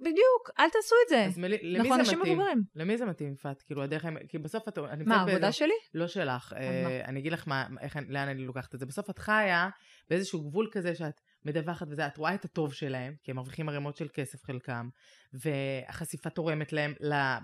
[0.00, 1.24] בדיוק, אל תעשו את זה.
[1.24, 2.32] אז מלי- למי אנחנו זה אנשים מתאים?
[2.38, 2.62] מבוגרים.
[2.76, 3.62] למי זה מתאים, יפעת?
[3.62, 4.04] כאילו, הדרך...
[4.28, 4.78] כי בסוף את...
[4.78, 5.74] אני מה, העבודה שלי?
[5.94, 6.54] לא שלך.
[6.56, 8.86] אה, אני אגיד לך מה, איך, לאן אני לוקחת את זה.
[8.86, 9.68] בסוף את חיה
[10.10, 13.96] באיזשהו גבול כזה שאת מדווחת וזה, את רואה את הטוב שלהם, כי הם מרוויחים ערימות
[13.96, 14.88] של כסף חלקם,
[15.32, 16.94] והחשיפה תורמת להם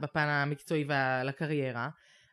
[0.00, 1.88] בפן המקצועי ולקריירה.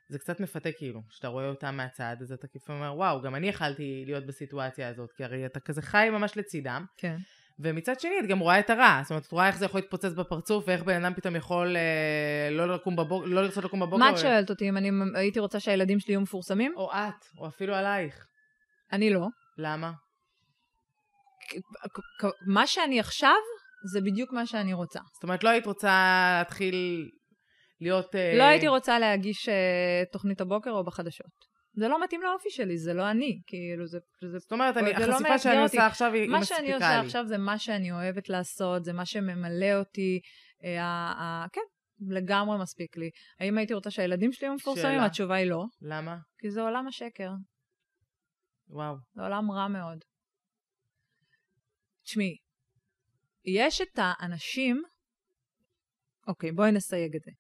[0.10, 3.48] זה קצת מפתה כאילו, כשאתה רואה אותם מהצד, אז אתה כאילו אומר, וואו, גם אני
[3.50, 6.86] יכלתי להיות בסיטואציה הזאת, כי הרי אתה כזה חי ממש לצידם.
[6.98, 7.18] כן.
[7.60, 10.14] ומצד שני את גם רואה את הרע, זאת אומרת את רואה איך זה יכול להתפוצץ
[10.14, 13.98] בפרצוף ואיך בן אדם פתאום יכול אה, לא לקום בבוקר, לא לרצות לקום בבוקר.
[13.98, 16.74] מה את שואלת אותי, אם אני הייתי רוצה שהילדים שלי יהיו מפורסמים?
[16.76, 18.28] או את, או אפילו עלייך.
[18.92, 19.28] אני לא.
[19.58, 19.92] למה?
[22.48, 23.36] מה שאני עכשיו,
[23.94, 25.00] זה בדיוק מה שאני רוצה.
[25.14, 27.10] זאת אומרת לא היית רוצה להתחיל
[27.82, 28.16] להיות...
[28.16, 31.55] אה, לא הייתי רוצה להגיש אה, תוכנית הבוקר או בחדשות.
[31.76, 34.00] זה לא מתאים לאופי שלי, זה לא אני, כאילו, זה...
[34.22, 35.78] זה זאת אומרת, אני, זה לא החשיפה מאתגר שאני אותי.
[35.78, 36.74] עושה עכשיו היא היא מה מספיקה שאני לי.
[36.74, 40.20] עושה עכשיו זה מה שאני אוהבת לעשות, זה מה שממלא אותי.
[40.64, 41.62] אה, ה- ה- כן,
[42.10, 43.10] לגמרי מספיק לי.
[43.40, 45.00] האם הייתי רוצה שהילדים שלי יהיו מפורסמים?
[45.00, 46.18] התשובה היא לא, למה?
[46.40, 47.32] כי זה עולם השקר.
[48.70, 48.96] וואו.
[49.16, 49.98] זה עולם רע מאוד.
[52.04, 52.36] תשמעי,
[53.46, 54.84] יש את האנשים,
[56.28, 57.32] אוקיי, בואי נסייג את זה.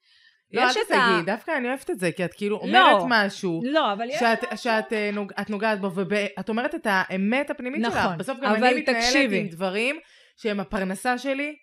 [0.53, 2.61] לא, יש את תסייגי, דווקא אני אוהבת את זה, כי את כאילו לא.
[2.63, 3.61] אומרת משהו.
[3.63, 4.19] לא, אבל יש...
[4.19, 7.95] שאת, שאת אה, נוג, את נוגעת בו, ואת אומרת את האמת הפנימית שלך.
[7.97, 9.31] נכון, בסוף גם אבל אני מתנהלת.
[9.31, 9.99] עם דברים
[10.37, 11.55] שהם הפרנסה שלי,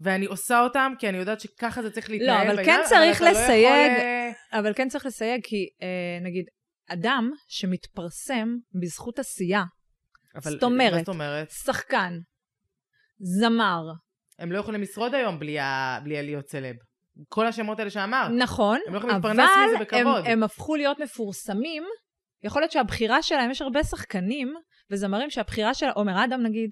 [0.00, 2.36] ואני עושה אותם, כי אני יודעת שככה זה צריך להתנהל.
[2.38, 5.68] לא, אבל בעניין, כן צריך אתה לא יכול, לסייג, אה, אבל כן צריך לסייג, כי
[5.82, 6.44] אה, נגיד,
[6.88, 8.48] אדם שמתפרסם
[8.80, 9.62] בזכות עשייה,
[10.34, 11.50] אבל, זאת אומרת- זאת אומרת?
[11.50, 12.12] שחקן,
[13.18, 13.82] זמר,
[14.38, 15.98] הם לא יכולים לשרוד היום בלי, ה...
[16.04, 16.76] בלי להיות סלב.
[17.28, 18.30] כל השמות האלה שאמרת.
[18.38, 19.50] נכון, הם לא יכולים אבל להתפרנס
[19.84, 20.06] מזה הם.
[20.06, 21.82] הם הפכו להיות מפורסמים.
[22.44, 24.54] יכול להיות שהבחירה שלהם, יש הרבה שחקנים
[24.90, 26.70] וזמרים שהבחירה של עומר אדם נגיד,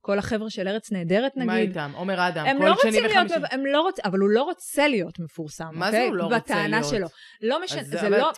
[0.00, 1.92] כל החבר'ה של ארץ נהדרת נגיד, מה איתם?
[1.94, 3.54] עומר אדם, כל לא שני רוצים להיות, וחמישי.
[3.54, 6.08] הם לא רוצ, אבל הוא לא רוצה להיות מפורסם, מה זה אוקיי?
[6.08, 6.90] הוא לא רוצה בטענה להיות?
[6.90, 7.06] שלו.
[7.42, 8.30] לא משנה, זה אבל- לא...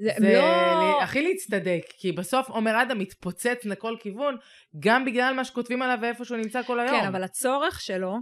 [0.00, 1.02] זה, זה לא...
[1.02, 4.36] הכי להצטדק, כי בסוף עומר אדם מתפוצץ לכל כיוון,
[4.78, 7.00] גם בגלל מה שכותבים עליו ואיפה שהוא נמצא כל היום.
[7.00, 8.16] כן, אבל הצורך שלו,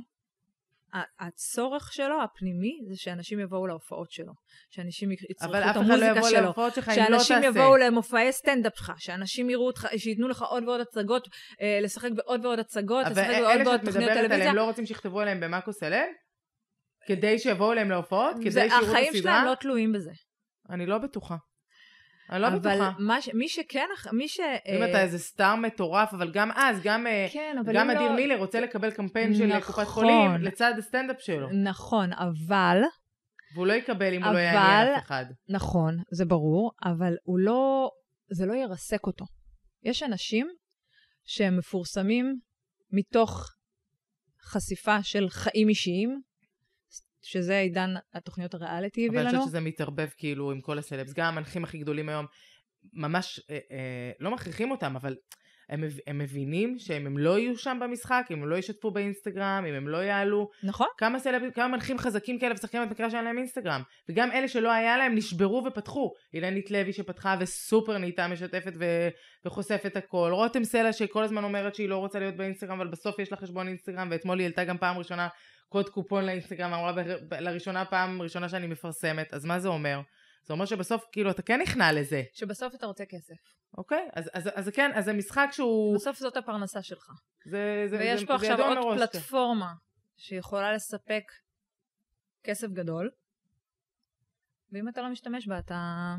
[1.20, 4.32] הצורך שלו, הפנימי, זה שאנשים יבואו להופעות שלו.
[4.70, 6.38] שאנשים יצרכו אבל את לא המוזיקה יבוא שלו.
[6.38, 7.18] אם לא.
[7.18, 11.28] שאנשים יבואו למופעי סטנדאפ שלך, שאנשים יראו אותך, שייתנו לך עוד ועוד הצגות,
[11.60, 14.36] אה, לשחק בעוד ועוד הצגות, אבל לשחק אלה בעוד ועוד שאת תוכניות מדברת טלוויזיה.
[14.36, 16.06] עליהם לא רוצים שיכתבו עליהם במאקו סלב?
[17.06, 18.36] כדי שיבואו אליהם להופעות?
[18.40, 19.32] כדי שיראו את החיים הסדרה?
[19.32, 20.10] שלהם לא תלויים בזה.
[20.70, 21.36] אני לא בטוחה.
[22.30, 22.90] אני לא אבל בטוחה.
[22.98, 24.40] מה ש- מי שכן, מי ש...
[24.40, 28.08] אם אה, אתה איזה סטאר מטורף, אבל גם אז, גם, אה, כן, אבל גם אדיר
[28.08, 29.60] לא- מילר רוצה לקבל קמפיין של נכון.
[29.60, 31.48] קופת חולים לצד הסטנדאפ שלו.
[31.52, 32.78] נכון, אבל,
[33.54, 35.24] והוא לא יקבל אם הוא לא אבל- יעניין אף אחד.
[35.48, 37.90] נכון, זה ברור, אבל הוא לא,
[38.30, 39.24] זה לא ירסק אותו.
[39.82, 40.48] יש אנשים
[41.24, 42.38] שהם מפורסמים
[42.92, 43.52] מתוך
[44.42, 46.20] חשיפה של חיים אישיים,
[47.26, 49.38] שזה עידן התוכניות הריאליטי הביא אבל אני לנו.
[49.38, 51.12] חושבת שזה מתערבב כאילו עם כל הסלבס.
[51.12, 52.26] גם המנחים הכי גדולים היום,
[52.92, 55.16] ממש אה, אה, לא מכריחים אותם, אבל
[55.68, 59.74] הם, הם מבינים שאם הם לא יהיו שם במשחק, אם הם לא ישתפו באינסטגרם, אם
[59.74, 60.86] הם לא יעלו, נכון?
[60.98, 63.82] כמה סלבים, כמה מנחים חזקים כאלה ושחקנים את מקרה שאין להם אינסטגרם.
[64.08, 66.12] וגם אלה שלא היה להם נשברו ופתחו.
[66.34, 69.08] אילנית לוי שפתחה וסופר נהייתה משתפת ו...
[69.44, 70.30] וחושפת הכל.
[70.32, 73.68] רותם סלע שכל הזמן אומרת שהיא לא רוצה להיות באינסטגרם, אבל בסוף יש לה חשבון
[73.68, 75.28] אינסטגרם, ואתמול היא העלתה גם פעם ראשונה
[75.68, 76.92] קוד קופון לאינסטגרם, אמרה.
[77.40, 79.34] לראשונה פעם ראשונה שאני מפרסמת.
[79.34, 80.00] אז מה זה אומר?
[80.44, 83.34] זה אומר שבסוף כאילו אתה כן נכנע לזה, שבסוף אתה רוצה כסף.
[83.78, 84.08] אוקיי?
[84.12, 85.94] אז, אז, אז כן, אז זה משחק שהוא...
[85.94, 87.10] בסוף זאת הפרנסה שלך.
[87.50, 88.98] זה, זה, ויש זה, פה זה עכשיו עוד מראש.
[88.98, 89.72] פלטפורמה
[90.16, 91.22] שיכולה לספק
[92.44, 93.10] כסף גדול,
[94.72, 96.14] ואם אתה לא משתמש בה, אתה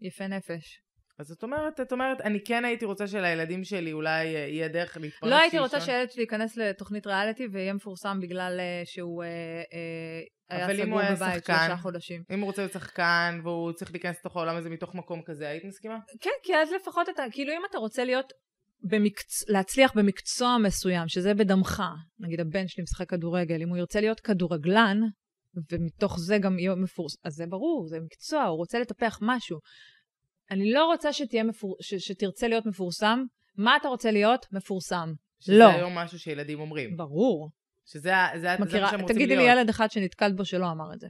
[0.00, 0.85] יפה נפש.
[1.18, 4.96] אז זאת אומרת, את אומרת, אני כן הייתי רוצה שלילדים שלי אולי אה, יהיה דרך
[4.96, 5.32] להתפרנס.
[5.32, 5.80] לא הייתי רוצה.
[5.80, 11.44] שהילד שלי ייכנס לתוכנית ריאליטי ויהיה מפורסם בגלל אה, שהוא אה, אה, היה סגור בבית
[11.44, 12.22] שלושה חודשים.
[12.30, 15.64] אם הוא רוצה להיות שחקן והוא צריך להיכנס לתוך העולם הזה מתוך מקום כזה, היית
[15.64, 15.98] מסכימה?
[16.20, 18.32] כן, כי אז לפחות אתה, כאילו אם אתה רוצה להיות
[18.82, 19.48] במקצ...
[19.48, 21.82] להצליח במקצוע מסוים, שזה בדמך,
[22.20, 25.00] נגיד הבן שלי משחק כדורגל, אם הוא ירצה להיות כדורגלן,
[25.72, 29.58] ומתוך זה גם יהיה מפורסם, אז זה ברור, זה מקצוע, הוא רוצה לטפח משהו.
[30.50, 31.76] אני לא רוצה שתהיה מפור...
[31.80, 31.94] ש...
[31.94, 33.24] שתרצה להיות מפורסם.
[33.56, 34.46] מה אתה רוצה להיות?
[34.52, 35.12] מפורסם.
[35.40, 35.68] שזה לא.
[35.68, 36.96] היום משהו שילדים אומרים.
[36.96, 37.50] ברור.
[37.86, 39.54] שזה זה, זה מה שהם רוצים תגידי להיות.
[39.54, 41.06] לי ילד אחד שנתקלת בו שלא אמר את זה.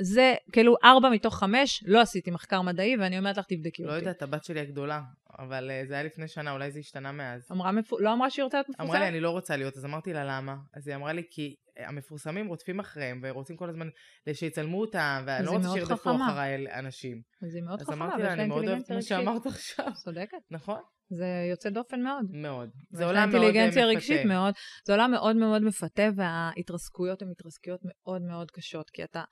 [0.00, 3.98] זה כאילו ארבע מתוך חמש, לא עשיתי מחקר מדעי, ואני אומרת לך, תבדקי לא אותי.
[3.98, 5.00] יודעת, הבת שלי הגדולה,
[5.38, 7.48] אבל אה, זה היה לפני שנה, אולי זה השתנה מאז.
[7.52, 8.00] אמרה, מפור...
[8.00, 8.90] לא אמרה שהיא רוצה להיות מפורסמת?
[8.90, 10.56] אמרה לי, אני לא רוצה להיות, אז אמרתי לה, למה?
[10.74, 13.88] אז היא אמרה לי, כי המפורסמים רודפים אחריהם, ורוצים כל הזמן
[14.32, 16.10] שיצלמו אותם, ואני אז לא רוצה שירדפו.
[16.16, 17.22] אחריי אנשים.
[17.42, 19.02] אז היא מאוד אז חכמה, אמרתי ויש לה, אני מאוד אוהבת מה.
[19.02, 19.86] שאמרת עכשיו.
[20.04, 20.38] צודקת.
[20.50, 20.80] נכון?
[21.08, 22.24] זה יוצא דופן מאוד.
[22.30, 22.70] מאוד.
[22.90, 24.26] זה עולם מאוד אה, אינטליגנציה רגשית.
[24.26, 24.54] מאוד.
[24.84, 29.24] זה עולם מאוד מאוד מפתה, וההתרסקויות הן התרסקויות מאוד מאוד קשות, כי אתה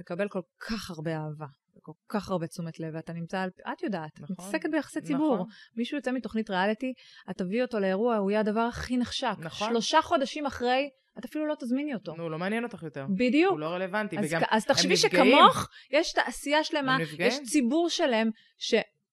[0.00, 3.50] מקבל כל כך הרבה אהבה, וכל כך הרבה תשומת לב, ואתה נמצא על...
[3.72, 5.34] את יודעת, את נכון, מתעסקת ביחסי ציבור.
[5.34, 5.46] נכון.
[5.76, 6.92] מישהו יוצא מתוכנית ריאליטי,
[7.30, 9.34] את תביאי אותו לאירוע, הוא יהיה הדבר הכי נחשק.
[9.38, 9.68] נכון.
[9.68, 12.14] שלושה חודשים אחרי, את אפילו לא תזמיני אותו.
[12.16, 13.06] נו, לא מעניין אותך יותר.
[13.16, 13.52] בדיוק.
[13.52, 14.96] הוא לא רלוונטי, אז, וגם אז תחשבי.
[14.96, 16.98] שכמוך, יש תעשייה שלמה.
[17.18, 18.30] יש ציבור שלם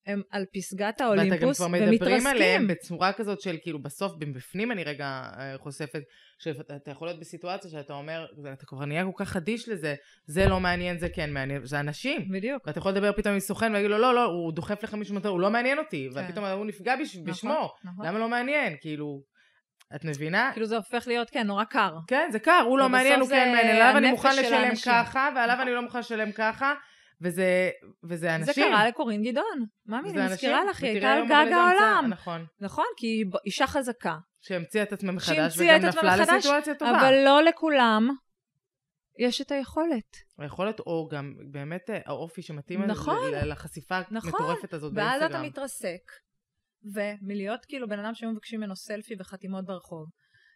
[0.08, 2.68] שהם על פסגת ואתה גם האולימפוס כבר מדברים עליהם ומתרסקים.
[2.68, 6.02] בצורה כזאת של כאילו בסוף בפנים אני רגע אה, חושפת
[6.40, 9.96] שאתה יכול להיות בסיטואציה שאתה אומר אתה כבר נהיה כל כך אדיש לזה
[10.26, 12.68] זה לא מעניין זה כן מעניין זה אנשים בדיוק.
[12.68, 15.40] ואתה יכול לדבר פתאום עם סוכן ולהגיד לו לא לא הוא דוחף לך מישהו הוא
[15.40, 16.26] לא מעניין אותי כן.
[16.26, 18.06] ופתאום הוא נפגע בש, בשמו נכון.
[18.06, 19.22] למה לא מעניין כאילו
[19.96, 20.50] את מבינה?
[20.54, 21.96] כאילו זה הופך להיות, כן, נורא קר.
[22.08, 24.76] כן, זה קר, הוא לא מעניין, הוא כן מעניין, עליו אני מוכן של לשלם.
[24.86, 26.74] ככה, ועליו אני לא מוכן לשלם ככה,
[27.22, 27.70] וזה,
[28.04, 28.68] וזה זה אנשים.
[28.72, 29.66] קרה לקורין גדעון.
[29.86, 32.06] מאמי, זה אני מזכירה לך, היא הייתה על גג העולם.
[32.10, 32.46] נכון.
[32.60, 34.18] נכון, כי היא אישה חזקה.
[34.42, 37.00] שהמציאה את עצמה מחדש, וגם נפלה מחדש, לסיטואציה טובה.
[37.00, 38.10] אבל לא לכולם
[39.20, 40.18] יש את היכולת.
[40.38, 43.32] היכולת, או גם באמת אה, האופי שמתאים נכון.
[43.34, 44.32] לחשיפה נכון.
[44.34, 45.46] המטורפת הזאת ואז אתה באינסטגרם.
[45.46, 46.12] מתרסק,
[46.94, 50.08] ומלהיות כאילו בן אדם שהיו מבקשים ממנו סלפי וחתימות ברחוב,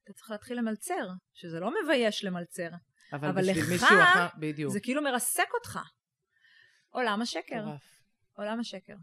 [0.03, 2.70] אתה צריך להתחיל למלצר, שזה לא מבייש למלצר,
[3.14, 4.74] אבל אבל בשביל לך מישהו אחר, בדיוק.
[4.74, 5.80] זה כאילו מרסק אותך.
[6.91, 7.65] עולם השקר.
[8.33, 8.95] עולם השקר.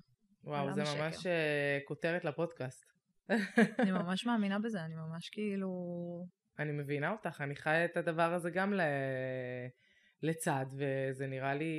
[0.45, 1.05] וואו, זה השקר.
[1.05, 2.85] ממש אה, כותרת לפודקאסט.
[3.79, 5.69] אני ממש מאמינה בזה, אני ממש כאילו...
[6.59, 8.81] אני מבינה אותך, אני חיה את הדבר הזה גם ל...
[10.23, 11.75] לצד, וזה נראה לי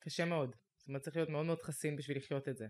[0.00, 0.56] קשה מאוד.
[0.76, 2.66] זאת אומרת, צריך להיות מאוד מאוד חסין בשביל לחיות את זה.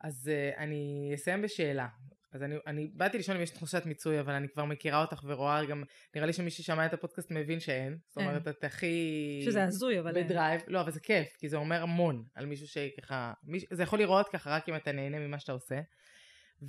[0.00, 1.88] אז uh, אני אסיים בשאלה.
[2.32, 5.64] אז אני, אני באתי לשאול אם יש תחושת מיצוי, אבל אני כבר מכירה אותך ורואה
[5.64, 5.82] גם,
[6.14, 7.98] נראה לי שמי ששמע את הפודקאסט מבין שאין.
[8.08, 8.26] זאת אין.
[8.28, 9.40] אומרת, את הכי...
[9.44, 10.16] שזה הזוי, אבל...
[10.16, 10.26] אין.
[10.26, 13.98] בדרייב, לא, אבל זה כיף, כי זה אומר המון על מישהו שככה, מיש, זה יכול
[13.98, 15.80] לראות ככה רק אם אתה נהנה ממה שאתה עושה,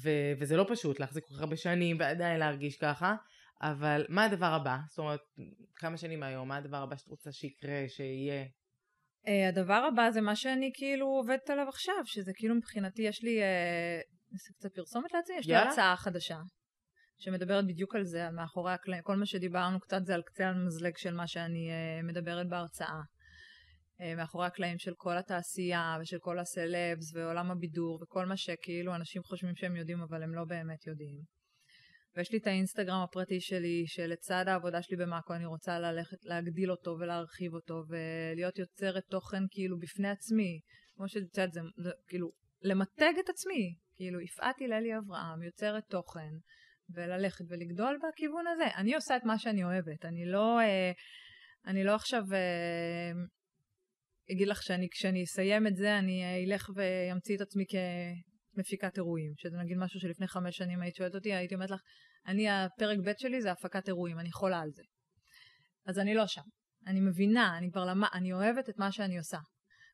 [0.04, 3.16] ו, וזה לא פשוט להחזיק כל כך הרבה שנים ועדיין להרגיש ככה,
[3.62, 4.78] אבל מה הדבר הבא?
[4.90, 5.20] זאת אומרת,
[5.76, 8.46] כמה שנים מהיום, מה הדבר הבא שאת רוצה שיקרה, שיהיה?
[9.26, 13.40] Uh, הדבר הבא זה מה שאני כאילו עובדת עליו עכשיו, שזה כאילו מבחינתי יש לי,
[13.42, 15.56] uh, נעשה קצת פרסומת לעצמי, יש לי.
[15.56, 16.38] הרצאה חדשה,
[17.18, 20.98] שמדברת בדיוק על זה, על מאחורי הקלעים, כל מה שדיברנו קצת זה על קצה המזלג
[20.98, 23.02] של מה שאני uh, מדברת בהרצאה.
[24.00, 29.24] Uh, מאחורי הקלעים של כל התעשייה ושל כל הסלבס ועולם הבידור וכל מה שכאילו אנשים
[29.24, 31.40] חושבים שהם יודעים אבל הם לא באמת יודעים.
[32.16, 36.96] ויש לי את האינסטגרם הפרטי שלי, שלצד העבודה שלי במאקו אני רוצה ללכת, להגדיל אותו
[37.00, 40.60] ולהרחיב אותו, ולהיות יוצרת תוכן כאילו בפני עצמי.
[40.96, 43.76] כמו שאת יודעת, זה, זה כאילו, למתג את עצמי.
[43.96, 46.32] כאילו, יפעת הללי אברהם, יוצרת תוכן,
[46.96, 48.68] וללכת ולגדול בכיוון הזה.
[48.76, 50.06] אני עושה את מה שאני אוהבת.
[50.06, 50.92] אני לא, אה,
[51.66, 53.12] אני לא עכשיו אה,
[54.32, 57.64] אגיד לך שאני, כשאני אסיים את זה, אני אלך ואמציא את עצמי
[58.56, 59.34] כמפיקת אירועים.
[59.38, 61.82] שזה נגיד משהו שלפני חמש שנים היית שואלת אותי, הייתי אומרת לך,
[62.28, 64.84] אני, הפרק ב' שלי זה הפקת אירועים, אני חולה על זה.
[65.86, 66.42] אז אני לא שם.
[66.88, 69.38] אני מבינה, אני כבר למד, אני אוהבת את מה שאני עושה.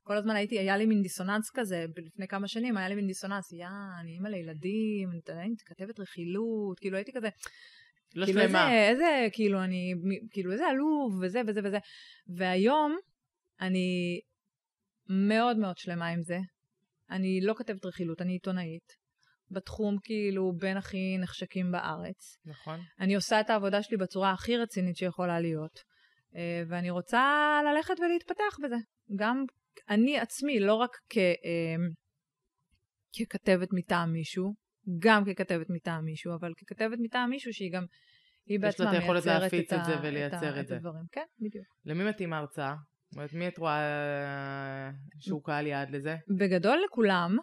[0.07, 3.51] כל הזמן הייתי, היה לי מין דיסוננס כזה, לפני כמה שנים היה לי מין דיסוננס,
[3.51, 3.67] יא,
[4.01, 7.29] אני אימא לילדים, אני כתבת רכילות, כאילו הייתי כזה,
[8.15, 8.73] לא כאילו שלמה.
[8.73, 9.93] איזה, איזה, כאילו אני,
[10.31, 11.77] כאילו איזה עלוב, וזה וזה וזה.
[12.27, 12.97] והיום,
[13.61, 14.19] אני
[15.09, 16.37] מאוד מאוד שלמה עם זה.
[17.09, 19.05] אני לא כתבת רכילות, אני עיתונאית.
[19.51, 22.37] בתחום כאילו בין הכי נחשקים בארץ.
[22.45, 22.79] נכון.
[22.99, 25.79] אני עושה את העבודה שלי בצורה הכי רצינית שיכולה להיות.
[26.35, 28.75] אה, ואני רוצה ללכת ולהתפתח בזה.
[29.15, 29.45] גם
[29.89, 31.75] אני עצמי, לא רק כ, אה,
[33.19, 34.53] ככתבת מטעם מישהו,
[34.99, 37.83] גם ככתבת מטעם מישהו, אבל ככתבת מטעם מישהו שהיא גם,
[38.45, 40.67] היא יש לה בעצמה את היכולת מייצרת להפיץ את, את זה ה- ולייצר ה- את
[40.67, 40.75] זה.
[40.75, 41.03] הדברים.
[41.11, 41.65] כן, בדיוק.
[41.85, 42.75] למי מתאימה ההרצאה?
[43.09, 46.15] זאת אומרת, מי את רואה אה, שהוא קהל יעד לזה?
[46.39, 47.37] בגדול לכולם,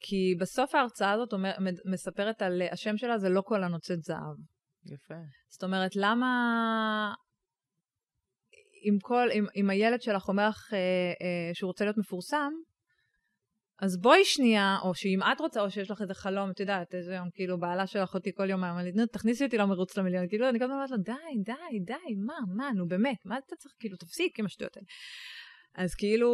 [0.00, 1.52] כי בסוף ההרצאה הזאת אומר,
[1.92, 4.36] מספרת על, השם שלה זה לא כל הנוצאת זהב.
[4.86, 5.14] יפה.
[5.48, 6.26] זאת אומרת, למה
[8.84, 12.52] אם, כל, אם, אם הילד שלך אומר לך אה, אה, שהוא רוצה להיות מפורסם,
[13.80, 17.14] אז בואי שנייה, או שאם את רוצה, או שיש לך איזה חלום, את יודעת, איזה
[17.14, 20.28] יום, כאילו, בעלה של אחותי כל יום אמרה לי, נו, תכניסי אותי למרוץ למיליון.
[20.28, 21.12] כאילו, אני הזמן אומרת לו, די,
[21.44, 24.86] די, די, מה, מה, נו, באמת, מה אתה צריך, כאילו, תפסיק עם השטויות האלה.
[25.74, 26.28] אז כאילו,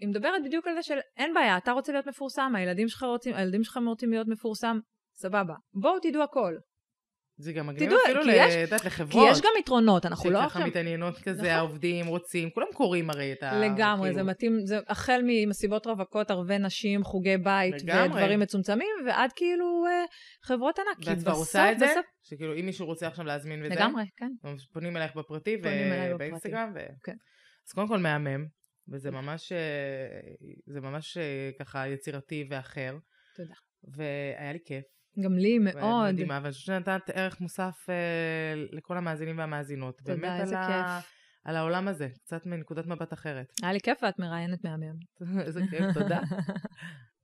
[0.00, 3.34] היא מדברת בדיוק על זה של, אין בעיה, אתה רוצה להיות מפורסם, הילדים שלך רוצים,
[3.34, 4.78] הילדים שלך רוצים להיות מפורסם,
[5.14, 5.54] סבבה.
[5.74, 6.54] בואו תדעו הכל.
[7.40, 9.28] זה גם מגניב תדעו, אפילו כי ל- יש- את יודעת, כי לחברות.
[9.32, 10.66] יש גם יתרונות, אנחנו לא שככה.
[10.66, 11.46] מתעניינות כזה, נכון.
[11.54, 13.60] העובדים רוצים, כולם קוראים הרי את ה...
[13.60, 18.08] לגמרי, זה כאילו, מתאים, זה החל ממסיבות רווקות, ערבי נשים, חוגי בית לגמרי.
[18.20, 20.04] ודברים מצומצמים, ועד כאילו אה,
[20.42, 21.08] חברות ענק.
[21.08, 21.86] ואת כבר עושה את זה?
[21.86, 23.74] בסוף- שכאילו אם מישהו רוצה עכשיו להזמין וזה?
[23.74, 24.30] לגמרי, כן.
[24.72, 25.56] פונים אלייך בפרטי.
[26.14, 26.72] ובאינסטגרם?
[26.74, 26.78] ו...
[27.04, 27.16] כן.
[27.68, 28.46] אז קודם כל מהמם,
[28.88, 29.58] וזה ממש, אה,
[30.66, 32.96] זה ממש אה, ככה יצירתי ואחר.
[33.36, 33.54] תודה.
[33.96, 34.84] והיה לי כיף.
[35.20, 36.12] גם לי מאוד.
[36.12, 37.94] מדהימה, ואני חושבת שנתת ערך מוסף אה,
[38.72, 39.98] לכל המאזינים והמאזינות.
[39.98, 41.12] תודה, באמת איזה על ה- כיף.
[41.44, 43.52] על העולם הזה, קצת מנקודת מבט אחרת.
[43.62, 44.94] היה לי כיף ואת מראיינת מהמם.
[45.46, 46.20] איזה כיף, תודה.